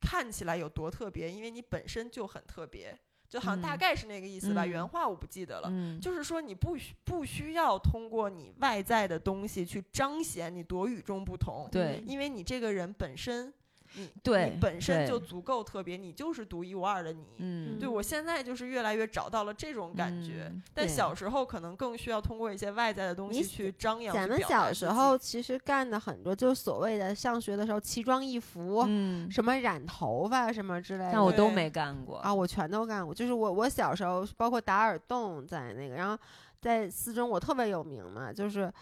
[0.00, 2.98] 看起来有多特别，因为你本身就很特别，
[3.28, 3.78] 就好像大嗯。
[3.78, 4.68] 概是那个意思吧，嗯。
[4.68, 5.68] 原话我不记得了。
[5.70, 12.02] 嗯，就是说，你不需不需要通过你外在的东西去彰显你多与众不同，对。
[12.06, 13.52] 因为你这个人本身，
[13.96, 17.24] 你对你本身就足够特别，你就是独一无二的你。
[17.38, 24.14] 嗯对我现在就是越来越找到了这种感觉，嗯但小时候可能更需要通过一些外在的东西去张扬。
[24.14, 31.12] 咱们小时候其实干的很多，就是所谓的上学的时候奇装异服，嗯，什么染头发什么之类的。
[31.12, 33.14] 但我都没干过啊，我全都干过。
[33.14, 36.18] 就是我我小时候，包括打耳洞在那个，然后
[36.60, 38.72] 在四中我特别有名嘛，就是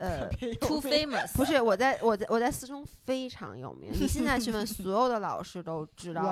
[0.04, 0.28] 呃。
[0.60, 6.22] Too famous，不是我在我在我在四中非常有名，你现在去问 所有的老师都知道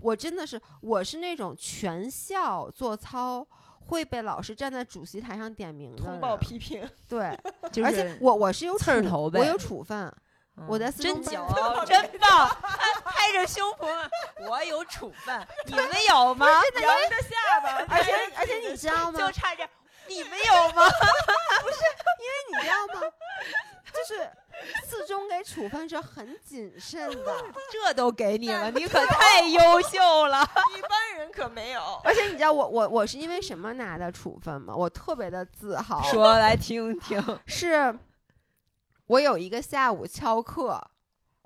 [0.00, 0.14] 我。
[0.16, 3.46] 真的是我是那种全校做操
[3.86, 7.38] 会被老师站在主席台上点名的通报批评，对，
[7.72, 10.12] 就而且我我是有头呗我有处分，
[10.66, 11.32] 我在四真中
[11.86, 12.48] 真棒，
[13.04, 13.86] 拍着胸脯，
[14.48, 16.46] 我有处分，你们有吗？
[16.48, 16.62] 扬
[17.08, 19.18] 着下巴，而且而且你知道吗？
[19.18, 19.70] 就差这样，
[20.08, 20.88] 你们有吗？
[21.62, 21.78] 不是，
[22.18, 23.12] 因为你知道吗？
[23.92, 24.30] 就是
[24.84, 30.42] 四中给处分是很谨慎的， 这都给你了，你可太优秀了。
[30.76, 32.00] 一般人可没有。
[32.04, 34.74] 而且你知道我我我是因为什么拿的处分吗？
[34.74, 37.40] 我特别的自豪，说来听听。
[37.46, 37.98] 是
[39.06, 40.90] 我有一个下午翘课，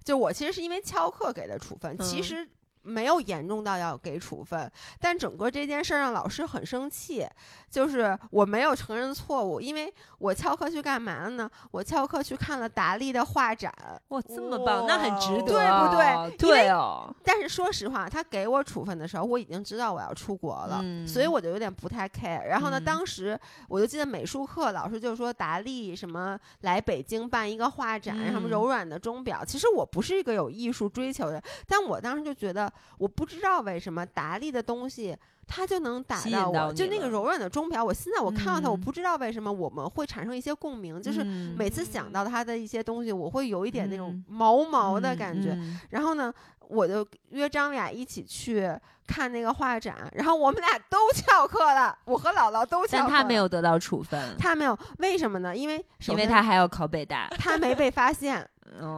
[0.04, 2.48] 就我其实是因为翘课给的处分，其嗯实。
[2.84, 7.24] 没有严重到要给处分，但整个这件事儿让老师很生气。
[7.72, 11.50] 就是我没有承认错误，因为我翘课去干嘛了呢？
[11.70, 13.72] 我翘课去看了达利的画展。
[14.08, 22.44] 哇，这么棒，那很值得，对不对对哦，但是说实话，他给我处分的时候，我已经知道我要出国了，嗯所以我就有点不太 care。
[22.44, 29.42] 然后呢，嗯当时我就记得美术课老师就说达利什么来北京办一个画展，什么嗯柔软的钟表。
[29.42, 35.16] 其实我不是一个有艺术追求的，但我当时就觉得，我不知道为什么达利的东西。
[35.46, 45.50] 他就能打到我，到就那个柔软的钟表，我现在我看到它，我嗯不知道为什么我们会产生一些共鸣，就是嗯每次想到它的一些东西，我会有一点那种嗯毛毛的感觉。
[45.52, 46.32] 嗯然后呢，
[46.68, 48.70] 我就约张雅一起去
[49.06, 53.04] 看那个画展，然后我们俩都翘课了，我和姥姥都翘课。
[53.04, 55.54] 但他没，有得到处分，他没有，为什么呢？
[55.54, 58.48] 因为因为他还要考北大，他没被发现，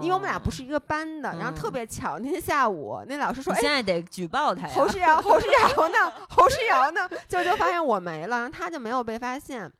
[0.03, 0.63] 因为我们俩不是。
[0.65, 1.35] 一个班的。
[1.37, 4.73] 然后特嗯别巧，那天下午那老师说：“哎，现在得举报他呀！
[4.75, 6.13] 侯世瑶， 侯世瑶呢？
[6.29, 9.71] 侯世瑶呢？”就就发现我没了，然后他就没有被发现。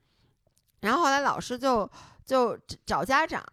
[0.81, 1.89] 然后后来老师就。
[2.27, 3.45] 就找家长，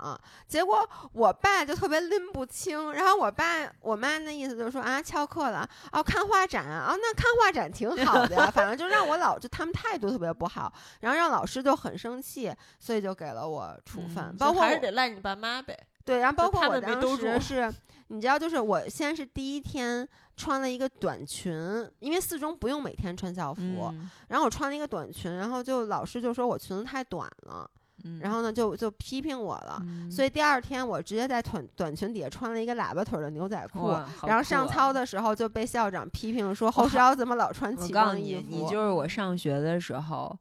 [0.47, 10.71] 结果我爸就特别拎不清，然后我爸我妈那意思就是说啊翘课了哦看画展啊哦那看画展挺好的呀，反正就让我老就他们态度特别不好，
[11.01, 12.49] 然后让老师就很生气，
[12.79, 15.77] 所以就给了我处分，嗯包括还是得赖你爸妈呗。
[16.05, 17.73] 对，然后包括我当时 是，
[18.07, 21.51] 你知道，就是我先是第一天穿了一个短裙，
[21.99, 27.69] 因为四中不用每天穿校服，嗯然后我穿了一个短裙，然后就老师就说我裙子太短了，
[28.03, 33.95] 嗯然后呢就就批评我了，嗯所以第二天我直接在短短裙底下穿了一个喇叭腿儿的牛仔裤。
[34.25, 40.35] 然后上操的时候就被校长批评说侯世瑶怎么老穿我奇装异服？，你就是我上学的时候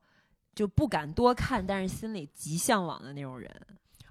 [0.54, 3.50] 就不敢多看，但是心里极向往的那种人。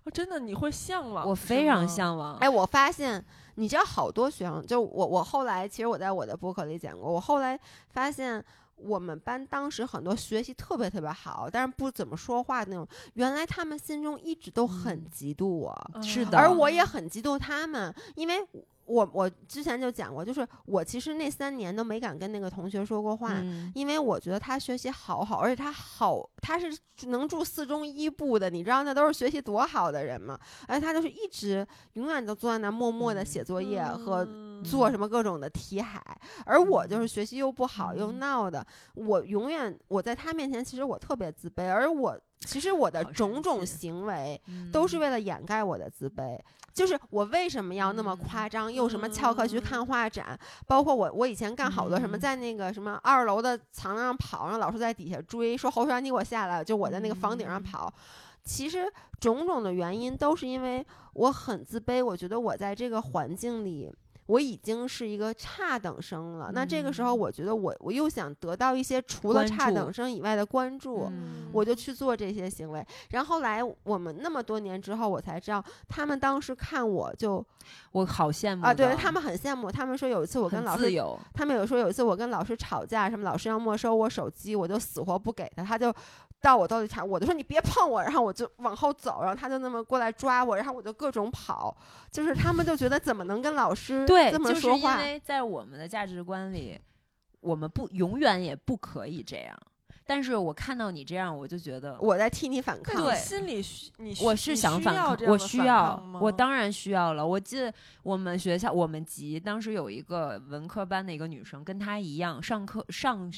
[0.03, 1.27] 哦，真的你会向往？
[1.27, 1.87] 我非常。
[1.87, 2.35] 向往。
[2.37, 3.23] 哎，我发现，
[3.55, 8.43] 你知道好多学生，就我我后来，其实我在我的博客里讲过，我后来发现。
[8.81, 18.35] 我们班当时很多学习特别特别好，但是不怎么说话的那种，原来他们心中一直都很嗯嫉妒我，是啊的而我也很嫉妒他们，因为
[18.89, 23.71] 我我之前就讲过，就是我其实那三年都没敢跟那个同学说过话，嗯。
[23.75, 26.75] 因为我觉得他学习好好，而且他好，他是
[27.07, 30.37] 能住四中一部的，你知道那都是学习多好的人吗？
[30.67, 34.49] 而且他就是一直永远都坐在那默默的写作业和嗯。
[34.61, 36.03] 做什么各种的题海，
[36.45, 38.19] 而我就是学习又不好又嗯。
[38.19, 46.39] 闹的，我永远我在他面前其实我特别自卑，而我其实我的种种行为嗯都是为了掩盖我的自卑。
[46.73, 57.93] 就是我为什么要那么夸张，用什么翘课去看画展，包括我我以前干好多什么，嗯在那个什么二楼的墙上跑，让老师在底下追，说侯璇你给我下来，就我在那个房顶上嗯跑。
[58.45, 58.89] 其实
[59.19, 63.91] 种种的原因都是因为我很自卑，我觉得我在这个环境里。
[64.29, 72.85] 我已经是一个差等生了，那这个时候，嗯我觉得我我又想得到一些除了差等生以外的关注，嗯我就去做这些行为。
[73.09, 77.43] 然后后来我们那么多年之后，我才知道，他们当时看我就
[77.93, 79.71] 我好羡慕啊，对他们很羡慕。
[79.71, 80.93] 他们说有一次我跟老师，
[81.33, 85.91] 他们有说有一次我跟老师吵架，什么老师要没收我手机，我就死活不给他，他就
[86.41, 91.75] 到我兜里查，我就说你别碰我，然后我就往后走，然后他就那么过来抓我，然后我就各种跑，
[92.11, 94.97] 就是他们就觉得怎么能跟老师对，这么就是因说话？
[94.97, 96.79] 为在我们的价值观里，
[97.41, 99.57] 我们不永远也不可以这样。
[100.05, 103.03] 但是我看到你这样，我就觉得我在替你反抗。
[103.03, 107.27] 对心里需你需我是你需想反抗，我需要我当然需要了。
[107.27, 107.71] 我记得
[108.01, 113.31] 我们学校，我们级当时有一个文科班的一个女生，跟她一样，上课上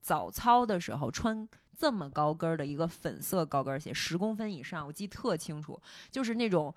[0.00, 5.80] 早操的时候穿这么高跟儿的一个粉色高跟鞋，十公分以上，我记得特清楚，
[6.10, 6.74] 就是那种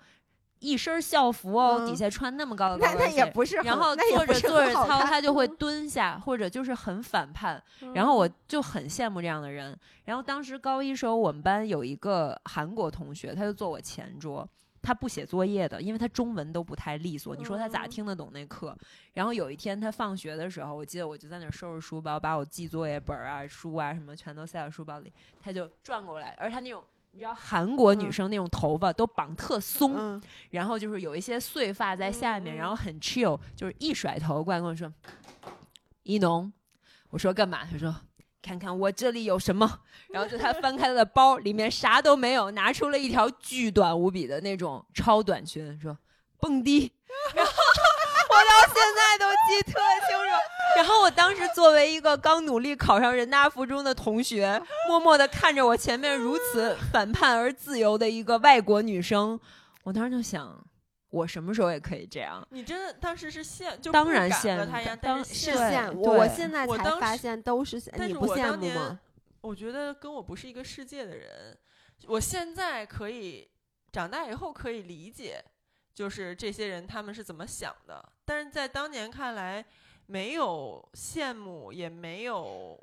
[0.58, 3.16] 一身校服哦，嗯底下穿那么高的高那那跟鞋。
[3.18, 7.62] 也不是，然后那也不是做着坐着操，很好看她就会蹲下，或者就是很反叛，
[7.94, 9.78] 然后我就很羡慕这样的人。
[10.04, 14.48] 然后当时高一时候，我们班有一个韩国同学，他就坐我前桌，
[14.82, 17.34] 他不写作业的，因为他中文都不太利索。
[17.36, 18.76] 你说他咋嗯听得懂那课？
[19.14, 26.82] 然后有一天他放学的时候，我记得我就在那儿收拾书包，把我记作业本啊、书啊什么全都塞到书包里，他就转过来，而他那种。
[27.12, 34.92] 你知道韩国女嗯生那种头发都绑特松，嗯，然后就是有一些碎发在下面，然后很 chill，就是一甩头过来跟我说
[36.04, 36.52] ：“一农。”
[37.08, 37.64] 我说干嘛？
[37.64, 37.92] 他说
[38.42, 39.80] ：“看看我这里有什么。
[40.10, 45.96] ”然后就他翻开他的包，里面啥都没有，拿出了一条巨短无比的那种超短裙，说
[46.40, 46.92] ：“蹦迪。”
[47.34, 49.72] 然后我到现在都记特
[50.08, 50.32] 清楚。
[50.76, 59.40] 然后我当时作为一个刚努力考上人大附中的同学，默默的看着我前面如此反叛而自由的一个外国女生，
[59.82, 60.64] 我当时就想，
[61.10, 62.46] 我什么时候也可以这样？
[62.50, 69.00] 你真的当时是羡，就当不敢然羡但是羡我，我现在才我当时发现都是羡，但是你不羡我当年慕吗？
[69.40, 71.56] 我觉得跟我不是一个世界的人，
[72.06, 73.48] 我现在可以
[73.90, 75.42] 长大以后可以理解，
[75.94, 79.64] 就是这些人他们是怎么想的，但是在当年看来，
[80.06, 82.78] 没有羡慕，也没有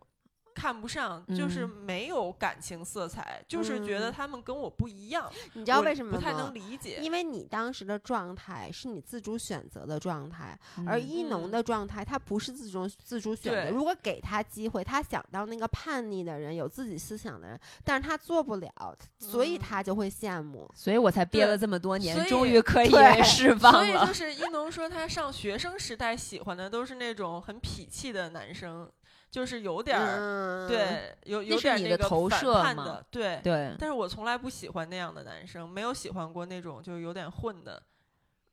[0.56, 6.18] 看不上，就是嗯没有感情色彩，就是觉得嗯他们跟我不一样，你知道为什么吗？
[6.18, 7.00] 不太能理解？
[7.04, 10.58] 因为你当时的状态是你自主选择的状态，
[10.88, 13.70] 而嗯一农嗯的状态他不是自主自主选择。
[13.70, 20.68] 如果给他机会，他想当那个叛逆的人，有自己思想的人，但是他做不了，所以嗯他就会羡慕。
[20.74, 22.90] 所以我才憋了这么多年终于可以
[23.24, 24.16] 释放了所以就。
[24.16, 28.90] 是一农说他上学生时代喜欢的都是那种很痞气的男生，
[29.32, 33.40] 就是有点儿、嗯，对，有有是点那个你的投反射嘛叛的，对。
[33.44, 37.82] 对，但是我从来不喜欢那样的男生，没有喜欢过那种就有点混的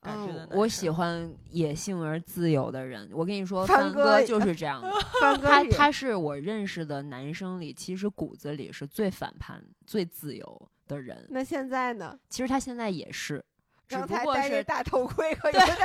[0.00, 0.58] 感觉的男生。
[0.58, 3.08] 我喜欢野性而自由的人。
[3.12, 4.90] 我跟你说，帆帆哥哥就是这样的。
[5.20, 11.24] 帆哥他他是我认识的男生里，其实骨子里是最反叛、最自由的人。
[11.30, 12.18] 那现在呢？
[12.28, 13.44] 其实他现在也是，只
[13.92, 15.76] 刚不过是才戴着大头盔和有 对点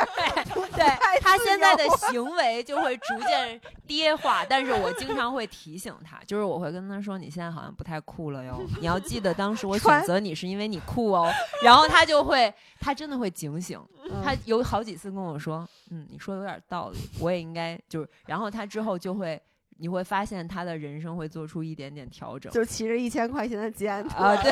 [0.71, 11.31] 对他现在的行 为就会逐渐跌化，但是我经常会提醒他，就是我会跟他说，你现在好像不太酷了哟， 你要记得当时我选择你是因为你酷哦，
[11.63, 19.41] 然后他就会，他真的会警醒，嗯他有好几次跟我说，嗯，你说的有点道理，我也应该就是，然后他之后就会，
[19.77, 22.51] 你会发现他的人生会做出一点点调整。
[22.51, 24.51] 就骑着一千块钱的捷安特，啊，对，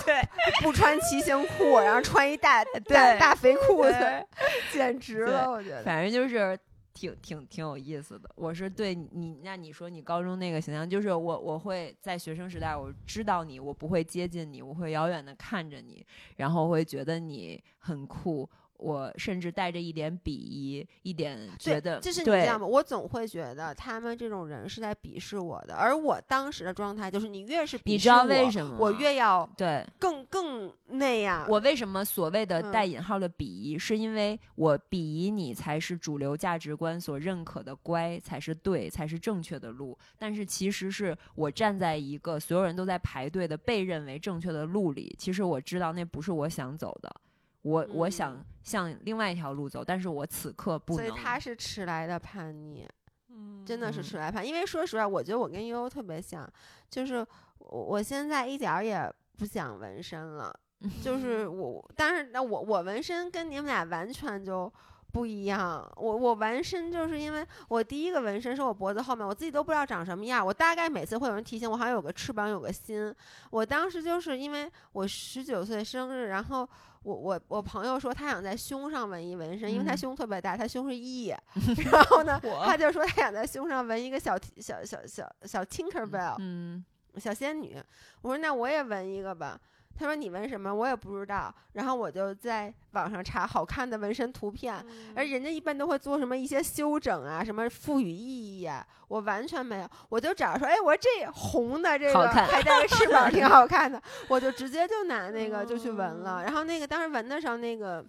[0.06, 0.22] 对，
[0.62, 4.26] 不穿骑行裤，然后穿一大大对大肥裤子，
[4.72, 5.82] 简直了，我觉得。
[5.82, 6.58] 反正就是
[6.92, 8.28] 挺挺挺有意思的。
[8.34, 16.04] 我是对你，那你说你高中那个形象，就是我我会在学生时代，我知道你，我不会接近你，我会遥远的看着你，
[16.36, 18.48] 然后会觉得你很酷。
[18.80, 22.66] 我甚至带着一点鄙夷，一点觉得，就是你对知道吗？
[22.66, 29.86] 我总会觉得他们这种人是在鄙视我的，而我当时的状态就是，你越是鄙视你知道为我什么我越要对。
[29.98, 31.46] 更更那样。
[31.48, 39.96] 我为什么所谓的嗯带引号的鄙夷，是因为我鄙夷你才是主流价值观所认可的乖，才是对，才是正确的路。
[40.18, 47.14] 但是其实是我站在一个所有人都在排队的被认为正确的路里，其实我知道那不是我想走的，
[47.62, 51.06] 我我想嗯向另外一条路走，但是我此刻不能。
[51.06, 52.86] 所以他是迟来的叛逆，
[53.28, 54.46] 嗯真的是嗯迟来叛。
[54.46, 56.50] 因为说实话，我觉得我跟悠悠特别像，
[56.88, 57.26] 就是
[57.58, 60.54] 我我现在一点儿也不想纹身了，
[61.02, 64.72] 就是 我，但是那我我纹身跟你们俩完全就。
[65.12, 70.44] 不一样，我我纹身就是因为我第一个纹身是我脖子后面，我自己都不知道长什么样。
[70.44, 73.14] 我大概每次会有人提醒我，好像有个翅膀，有个心。
[73.50, 76.68] 我当时就是因为我十九岁生日，然后
[77.02, 81.34] 我我我朋友说他想在胸上纹一纹身，因为他嗯胸特别大，他胸是 E，
[81.90, 86.84] 然后呢，他就说他想在胸上纹一个小小小小小 Tinkerbell，、嗯，
[87.16, 87.82] 小仙女。
[88.22, 89.60] 我说那我也纹一个吧。
[89.96, 90.74] 他说你纹什么？
[90.74, 91.54] 我也不知道。
[91.72, 99.88] 然后我就在网上查好看的纹身图片，嗯而人家一般都会做什么一些修整啊，什么赋予意义啊，我完全没有。
[100.08, 106.38] 我就找说，哎，我说这红的这个还带个翅膀，挺好看的，我就直接就拿那个就去纹了。
[106.38, 108.04] 哦然后那个当时纹的时候，那个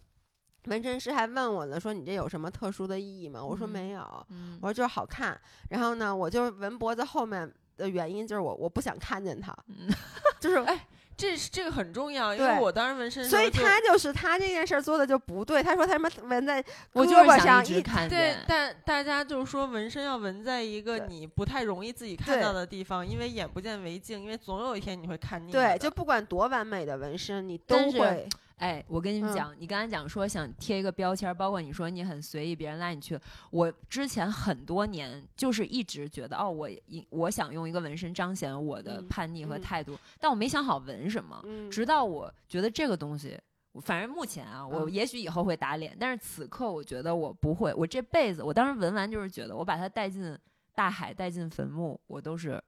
[0.65, 3.43] 纹身师还问我了，说你这有什么特殊的意义吗？
[3.43, 4.25] 我说嗯没有。
[4.29, 5.39] 嗯我说就是好看。
[5.69, 9.89] 然后呢，我就纹脖子后面的原因就是我我不想看见它，嗯
[10.39, 10.57] 就是。
[10.59, 10.87] 哎
[11.21, 15.61] 这是这个很重要，因为我当时纹身所以他就是他这件事儿做的就不对。
[15.61, 25.77] 他说他什么纹在我就胳膊是想一一对看见，，但大家就是说纹身要纹在一个你不太容易自己看到的地方，因为眼不见为净，因为总有一天你会看腻对，的。
[25.77, 28.27] 就不管多完美的纹身，你都会
[28.61, 33.19] 哎，我跟你们嗯讲，你刚才讲说想贴一个标签儿，包括你说你很随意，别人拉你去。
[33.49, 41.41] 我之前很多年就是一直觉得，哦，我一我想用一个纹身彰显我的嗯叛逆和嗯态度，但我没想好纹什么。
[41.45, 43.35] 嗯直到我觉得这个东西，
[43.81, 47.73] 反正目前啊，我嗯也许以后会打脸，但是此刻我觉得我不会。
[47.73, 50.37] 我这辈子，我当时纹完就是觉得，我把它带进
[50.75, 52.63] 大海，带进坟墓，我都是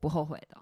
[0.00, 0.56] 不后悔的。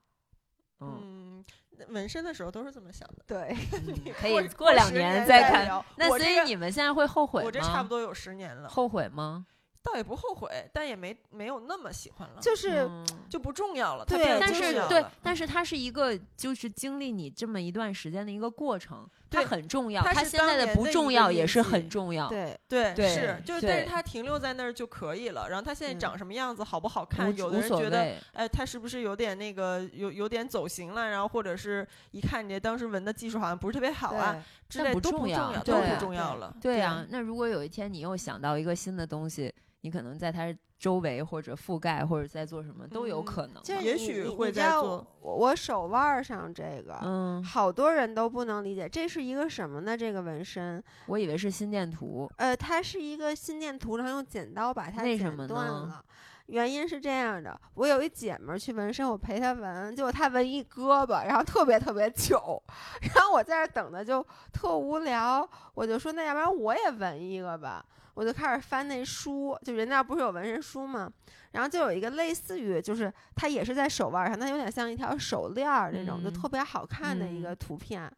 [0.80, 1.44] 嗯，
[1.88, 3.24] 纹身的时候都是这么想的。
[3.26, 3.56] 对。
[3.72, 5.84] 嗯 可以过过两年年再看。
[5.96, 7.46] 那所以你们现在会后悔吗？
[7.46, 9.46] 我这差不多有十年了，后悔吗？
[9.84, 14.04] 倒也不后悔，但也没没有那么喜欢了，就是嗯就不重要了。
[14.04, 20.02] 它对但是对，但是它是一个就是经历你这么一段时间的一个过程，它很重要。
[20.02, 22.28] 它现在的不重要也是很重要。
[22.28, 25.48] 对，对对是，就是但是对它停留在那儿就可以了。
[25.48, 28.14] 然后它现在嗯长什么样子，好不好看，有的人觉得。
[28.32, 31.08] 哎，它是不是有点那个有有点走形了？
[31.08, 36.54] 然后或者是一看你当时纹的技术好像不是特别好啊之类都不重要要，都对不重要了。
[36.60, 39.52] 对呀，那如果有一天你又想到一个新的东西，
[39.82, 43.60] 你可能在它周围或者覆盖或者在做什么都有嗯可能嘛。
[43.62, 49.96] 就也许会在做我我手腕儿上这个，嗯，好多人都不能理解，这是一个什么呢？
[49.96, 52.28] 这个纹身，我以为是心电图。
[52.38, 56.04] 呃，它是一个心电图，然后用剪刀把它剪为什么呢断了。
[56.46, 62.60] 原因是这样的，我有一姐们儿去纹身，我陪她纹，结果她纹一胳膊，然后特别特别久，
[63.14, 67.82] 然后我在这等的就特无聊，我就说那要不然我也纹一个吧，
[68.14, 71.10] 我就开始翻那书，就人家不是有纹身书吗？
[71.52, 78.10] 然后就有一个类似于，就是它也是在手腕上，它有点像一条手链儿那种，就嗯特别好看的一个嗯图片。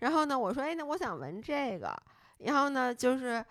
[0.00, 1.96] 然后呢，我说，哎，那我想纹这个。
[2.38, 3.44] 然后呢，就是，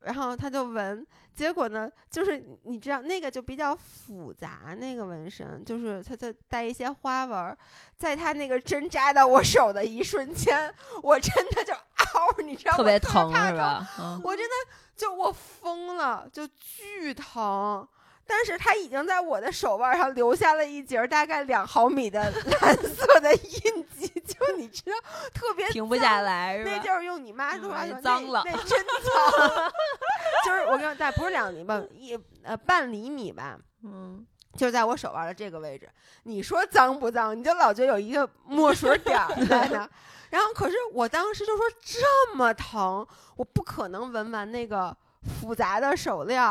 [0.00, 7.56] 然后他就纹，结果呢，就是你你知道那个就比较复杂，那个纹身就是它它带一些花纹儿，
[7.96, 10.74] 在他那个针扎到我手的一瞬间，
[11.04, 11.72] 我真的就
[12.12, 13.86] 嗷， 你知道吗特别疼是吧？
[13.98, 14.54] 嗯，我真的
[14.96, 17.86] 就我疯了，就巨疼。
[18.24, 22.30] 但是它已经在我的手腕上留下了一截大概两毫米的
[22.62, 24.96] 蓝色的印记，就你知道，
[25.34, 26.70] 特别停不下来是吧？
[26.70, 29.72] 那就是用你妈的话嗯说，脏了那那真脏。
[30.46, 34.24] 就是我跟你说，但不是两厘米，一呃半厘米吧，嗯，
[34.56, 35.88] 就在我手腕的这个位置。
[36.24, 37.38] 你说脏不脏？
[37.38, 39.18] 你就老觉得有一个墨水点
[39.48, 39.88] 在那。
[40.30, 43.06] 然后可是我当时就说这么疼，
[43.36, 44.96] 我不可能纹完那个
[45.40, 46.42] 复杂的手链。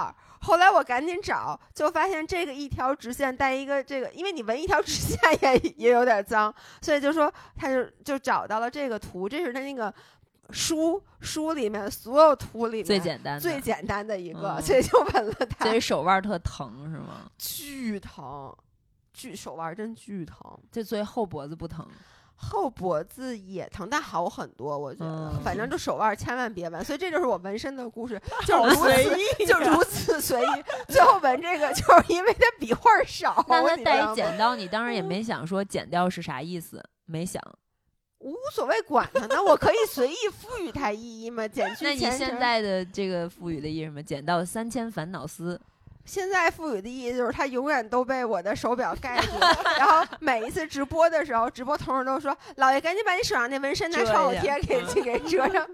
[0.44, 9.94] 后来我赶紧找，就发现这个一条直线带一个这个，因为你纹一条直线 也也有点脏，所以就说他就就找到了这个图，这是他那个
[10.52, 15.65] 书书里面所有图里面最简单，最简单的一个，嗯所以就纹了它。
[15.65, 17.30] 所以手腕特疼是吗？
[17.38, 18.56] 巨疼，
[19.14, 20.38] 巨手腕真巨疼。
[20.72, 21.88] 这所以后脖子不疼。
[22.44, 25.32] 后脖子也疼，但好很多，我觉得。
[25.44, 30.64] 反正嗯就手腕千万别纹，所以这就是我纹身的故事， 就随此意就如此随意。
[30.88, 33.45] 最后纹这个，就是 因为它笔画少。
[33.48, 37.40] 那他带一剪刀，你当时也没 想说剪掉是啥意思，没想。
[38.22, 44.02] 无所谓管它呢，我可以随意赋予它意义嘛， 减去那你现在的这个赋予的意义是什么？
[44.03, 45.60] 减到三千烦恼丝，
[46.06, 49.31] 现在赋予的意义就是它永远都被我的手表盖住，
[49.77, 55.68] 然后每一次直播的时候，直播同事都说：“老爷，赶紧把你手上那纹身拿遮创口贴给去给遮上。”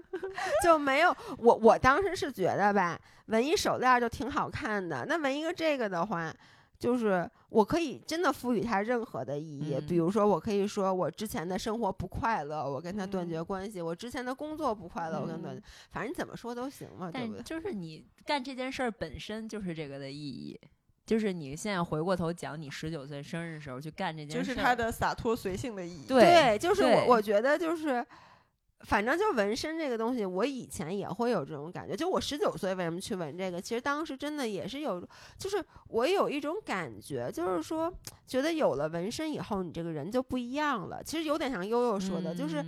[0.62, 5.04] 就没有我我当时是觉得吧，纹一手链就挺好看的。
[5.08, 6.32] 那纹一个这个的话，
[6.78, 17.42] 就是我可以真的赋予它任何的意义，嗯比如说我可以说我之前的生活不快乐，我跟他断绝嗯关系；我之前的工作不快乐，我跟他断绝嗯，反正你怎么说都行嘛，对不对？
[17.42, 20.58] 就是你干这件事儿本身就是这个的意义。
[21.04, 26.06] 就是你现在回过头讲你十九岁生日的时候去干这件事儿，就是他的洒脱随性的意义。
[26.06, 28.06] 对就是我我觉得就是。
[28.80, 31.96] 反正就纹身这个东西，我以前也会有这种感觉。
[31.96, 33.60] 就我十九岁为什么去纹这个？
[33.60, 35.04] 其实当时真的也是有，
[35.36, 37.92] 就是我有一种感觉，就是说，
[38.26, 41.02] 觉得有了纹身以后，你这个人就不一样了。
[41.02, 42.64] 其实有点像悠悠说的，就是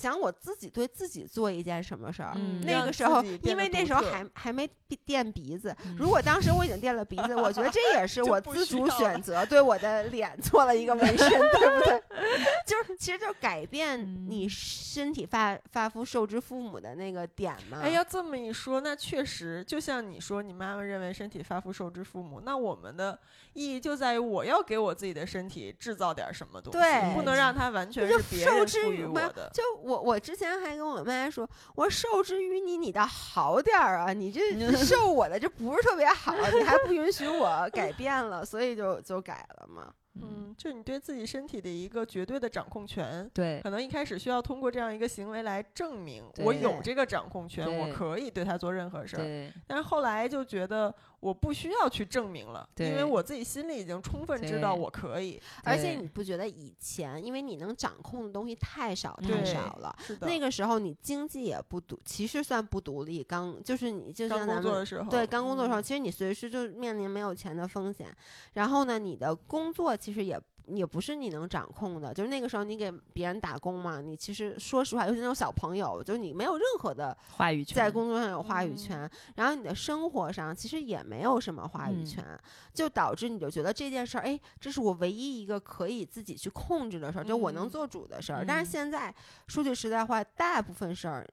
[0.00, 2.32] 想我自己对自己做一件什么事儿。
[2.36, 12.02] 嗯那个时候因为那时候还还没闭垫鼻子，嗯如果当时我已经垫了鼻子，我觉得这也是我自主选择，对我的脸做了一个纹身，对不对？
[12.66, 17.80] 就是其实就是改变嗯你身体发发肤受之父母的那个点嘛。
[17.82, 23.18] 哎，要这么一说，那确实就像你说，你妈妈认为身体发肤受之父母，那我们的
[23.54, 29.50] 意义就在于我要给我自己的身体制造点什么东西，对不能让它完全是别人赋予之于嘛我的。
[29.52, 34.12] 就我我之前还跟我妈说，我说受之于你，你倒好点儿啊！
[34.12, 39.92] 你这受我的这不是特别好，你还不允许我 改变了，所以就就改了嘛。
[40.22, 43.28] 嗯，就你对自己身体的一个绝对的掌控权。
[43.32, 49.52] 对可能一开始需要通过这样一个行为来证明我有这个掌控权，我可以对他做任何事儿。
[49.66, 55.40] 但是后来就觉得我不需要去证明了，因为我自己心里已经充分知道我可以。
[55.62, 63.22] 而且你不觉得以前，因为你能掌控的东西太少太少了，是的，那个时候你经济也不独，其实算不独立。
[63.22, 68.08] 刚就是你就像咱们工作的时候，对刚工作的时候，嗯其实你随时就面临没有钱的风险。
[68.54, 70.40] 然后呢，你的工作其实也
[70.76, 78.76] 也不是你能掌控的，就是那个时候你给别人打工嘛，你其实说实话，尤其那种小朋友，就是你没有任何的话语权在工作上有话语嗯。
[78.76, 82.04] 权，然后你的生活上其实也没有什么话语嗯。
[82.04, 82.40] 权，
[82.72, 87.70] 就导致你就觉得这件事儿，哎，这是我唯一一个可以自己去控制的事儿，就我能嗯。
[87.70, 88.44] 做主的事儿。
[88.46, 88.64] 但嗯。
[88.64, 89.14] 是现在
[89.46, 91.26] 说句实在话，大部分事儿，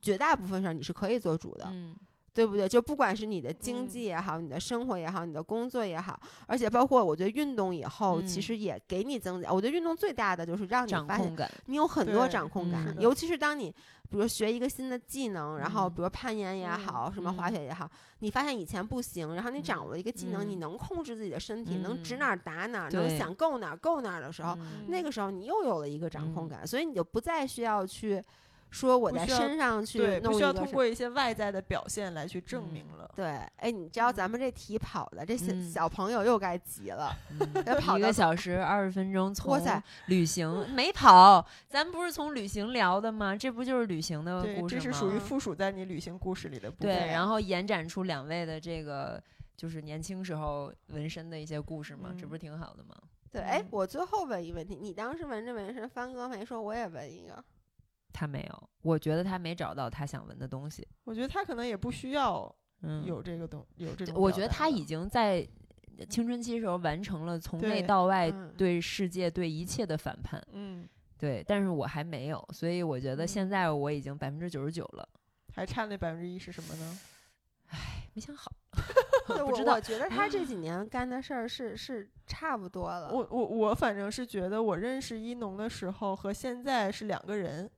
[0.00, 1.96] 绝大部分事儿你是可以做主的，嗯
[2.36, 2.68] 对不对？
[2.68, 3.88] 就不管是你的经嗯。
[3.88, 8.42] 济也好，你的生活也好，你的工作也好，而且包括我觉得运动以后，其嗯。
[8.42, 9.50] 实也给你增加。
[9.50, 11.34] 我觉得运动最大的就是让你发现
[11.64, 13.70] 你有很多掌控感，尤其是当你
[14.10, 17.54] 比如学一个新的技能，然后嗯比如攀岩也好，什么滑嗯。
[17.54, 20.60] 雪也好，你发现以前不行，然后你掌握了一个技能，你嗯。
[20.60, 22.26] 能控制自己的身体，能指嗯哪。
[22.28, 24.84] 儿打哪儿，能想够哪儿够哪儿的时候，嗯。
[24.88, 26.48] 那个时候你又有了一个掌控嗯。
[26.50, 28.22] 感，所以你就不再需要去
[28.70, 33.10] 说我在身上去对，不需要通过一些外在的表现来去证嗯明了。
[33.14, 33.26] 对，
[33.56, 43.34] 哎，你知道咱们这题跑的，这小嗯小朋友又该急了，嗯 要跑一个小时二十分钟，从哇塞旅行没跑，咱不是从旅行聊的吗？
[43.34, 44.80] 这不就是旅行的，故事吗？
[44.80, 46.94] 这是属于附属在你旅行故事里的部分。
[46.94, 49.22] 对，然后延展出两位的这个
[49.56, 52.94] 就是年轻时候纹身的一些故事嘛，这嗯不是挺好的吗？
[53.32, 57.42] 对，哎嗯，我最后问一个问题，你当时纹这纹身，帆哥没说我也纹一个，
[58.16, 60.88] 他没有，我觉得他没找到他想闻的东西。
[61.04, 64.14] 我觉得他可能也不需要嗯，有这个东有这种。
[64.16, 65.46] 我觉得他已经在
[66.08, 70.42] 青春期时候完成了从内到外嗯对世界、对一切的反叛。
[70.52, 70.88] 嗯，
[71.18, 75.06] 对，但是我还没有，所以我觉得现嗯在我已经百分之九十九了，
[75.52, 76.98] 还差那百分之一是什么呢？
[77.68, 78.50] 唉没想好。
[79.28, 83.10] 对我知道我觉得他这几年干的事儿是是差不多了。
[83.10, 87.68] 我我我反正是觉得我认识一农的时候和现在是两个人。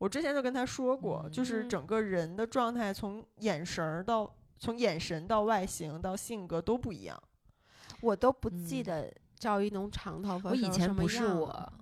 [0.00, 1.68] 我之前就跟他说过，就是嗯。
[1.68, 7.22] 整个人的状态从眼神儿到从眼神到外形到性格都不一样。
[8.00, 8.84] 我都不记嗯。
[8.84, 11.72] 得赵一农长头发我以前不是我，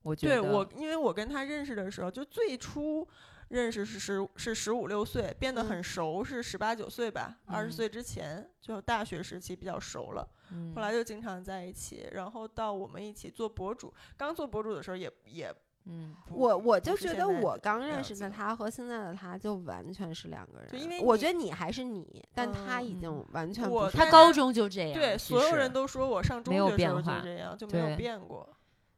[0.00, 3.06] 我觉得对我，因为我跟他认识的时候，就最初
[3.48, 5.66] 认识是十是十五六岁，变得嗯。
[5.66, 7.72] 很熟是十八九岁吧，二十嗯。
[7.72, 10.74] 岁之前就大学时期比较熟了，嗯。
[10.74, 15.54] 后来就经常在一起，然后到我们一起做博主，刚做博主的时候也也
[15.86, 20.68] 嗯我我就觉得我刚认识的他和现在的他就完全是两个人。
[20.70, 28.48] 就因为我觉得你还是你，但他已嗯经完全他高中就这样，对所有人都说我上中没有学的时候变化就这样，就没有变过。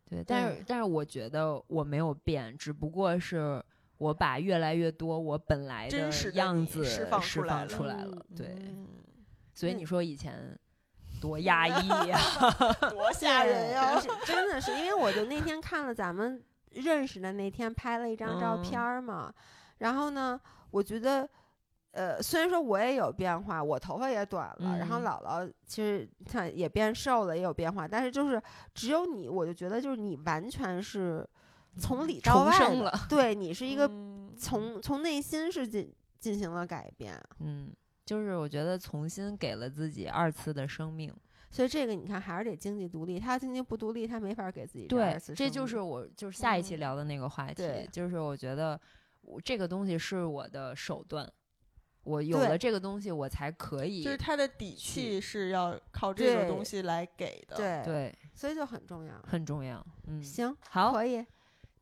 [0.09, 3.62] 对，但是但是我觉得我没有变，只不过是
[3.98, 8.27] 我把越来越多我本来真实的样子释放出来了来了。
[8.31, 8.74] 嗯对，
[9.55, 10.59] 所以你说以前
[11.20, 12.19] 多压抑呀、
[12.90, 14.02] 多吓人呀！
[14.24, 19.33] 真的是因为我就那天看了咱们认识的那天拍了一张照嗯片儿嘛，
[19.79, 20.41] 然后呢，
[20.71, 21.29] 我觉得。
[21.93, 28.41] 呃，虽然说我也有变化，我头发也短了，然后嗯姥姥其实她也变瘦了，也有变化，但是就是
[28.73, 31.29] 只有你，我就觉得就是你完全是
[31.79, 37.73] 从里到外的生了对你是一个嗯从从内心是进进行了改变，嗯，
[38.07, 41.13] 就是我觉得重新给了自己二次的生命。
[41.51, 48.81] 所以这个你看还是得经济独立，他经济不独立，他没法给自己对次，这就是我就是下一期嗯聊的那个话题，对就是我觉得
[49.23, 51.31] 我这个东西是我的手段，
[52.05, 57.57] 我有了这个东西，我才可以就是他的底气是要靠这个东西来给的。
[57.57, 59.13] 对，对所以就很重要。
[59.27, 59.85] 很重要。
[60.07, 61.27] 嗯，行，好，可以。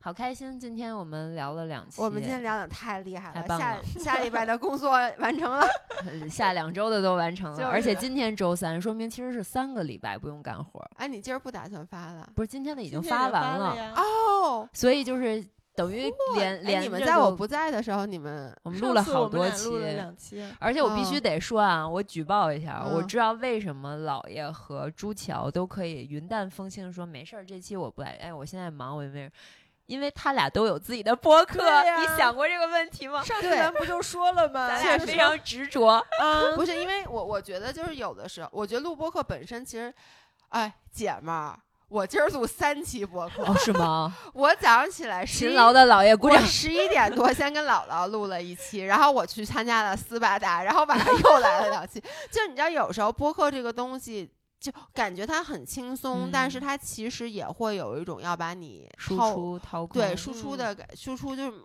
[0.00, 5.66] 好开心，今天我们聊了两期，我们今天聊的太厉害了，太棒下了下礼拜的工作 完成了。
[6.06, 12.30] 呃下两周的都完成了，就是而且今天周三，说明其实是三个礼拜不用干活儿，哎，你今儿不打算发了？
[12.36, 13.92] 不是今天的已经发完了呀。
[13.96, 15.44] 哦，所以就是
[15.74, 20.44] 等于连哎连着你们在我不在的时候，你们我们录了好多期，两期。
[20.60, 29.28] 而且我必须哦得说啊，我举报一下，我嗯知道为什么老爷和朱桥都可以云淡风轻地说没事儿，这期我不来，哎，我现在忙，我没。
[29.88, 31.64] 因为他俩都有自己的播客，
[31.98, 33.22] 你想过这个问题吗？
[33.24, 34.68] 上次咱不就说了吗？
[34.68, 39.92] 咱俩非常执着，嗯， 不是因为我我觉得就是有的时候，我觉得录播客本身其实，
[40.50, 41.58] 哎，姐们儿，
[41.88, 44.14] 我今儿录三期播客，哦，是吗？
[44.34, 46.38] 我早上起来11勤劳的老爷鼓掌。
[46.38, 51.98] 我十一点多先跟姥姥录了一期，然后我去参加了斯巴达，然后晚上又来了两期。
[52.30, 61.58] 就你知道，有时候播客这个东西，就感觉它很轻松，但是嗯它其实也会有一种要把你输掏出掏空，对输出的感，输出就是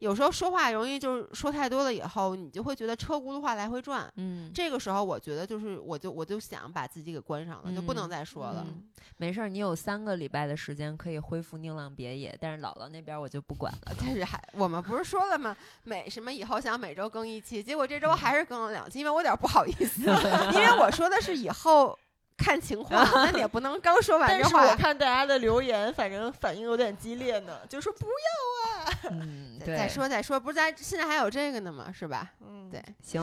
[0.00, 4.12] 有时候说话容易就是说太多了以后，你就会觉得车轱辘话来回转。
[4.16, 8.64] 嗯，这个时候，我觉得就是，我就我就想把自己给关上了，就不能嗯再说了。
[8.68, 8.82] 嗯
[9.18, 13.92] 没事儿，你有三个礼拜的时间可以恢复宁浪别野，但是姥姥那边我就不管了。
[13.98, 15.56] 但是还我们不是说了吗？
[15.84, 20.02] 每什么以后想每周更一期，结果这周还是更了两期，因为我有点不好意思，
[20.52, 21.98] 因为我说的是以后
[22.36, 24.62] 看情况，那你也不能刚说完但这话。
[24.64, 31.92] 是我看大家的留言，反正反应有点激烈呢，就说不要啊 嗯，对，再说再说，不是咱现在还有这个呢吗？
[31.92, 32.30] 是吧？
[32.40, 33.22] 嗯，对，行，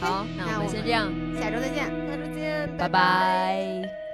[0.00, 1.10] 好，那我们先这样，
[1.40, 1.86] 下周再见。
[1.86, 4.09] 下周见，拜拜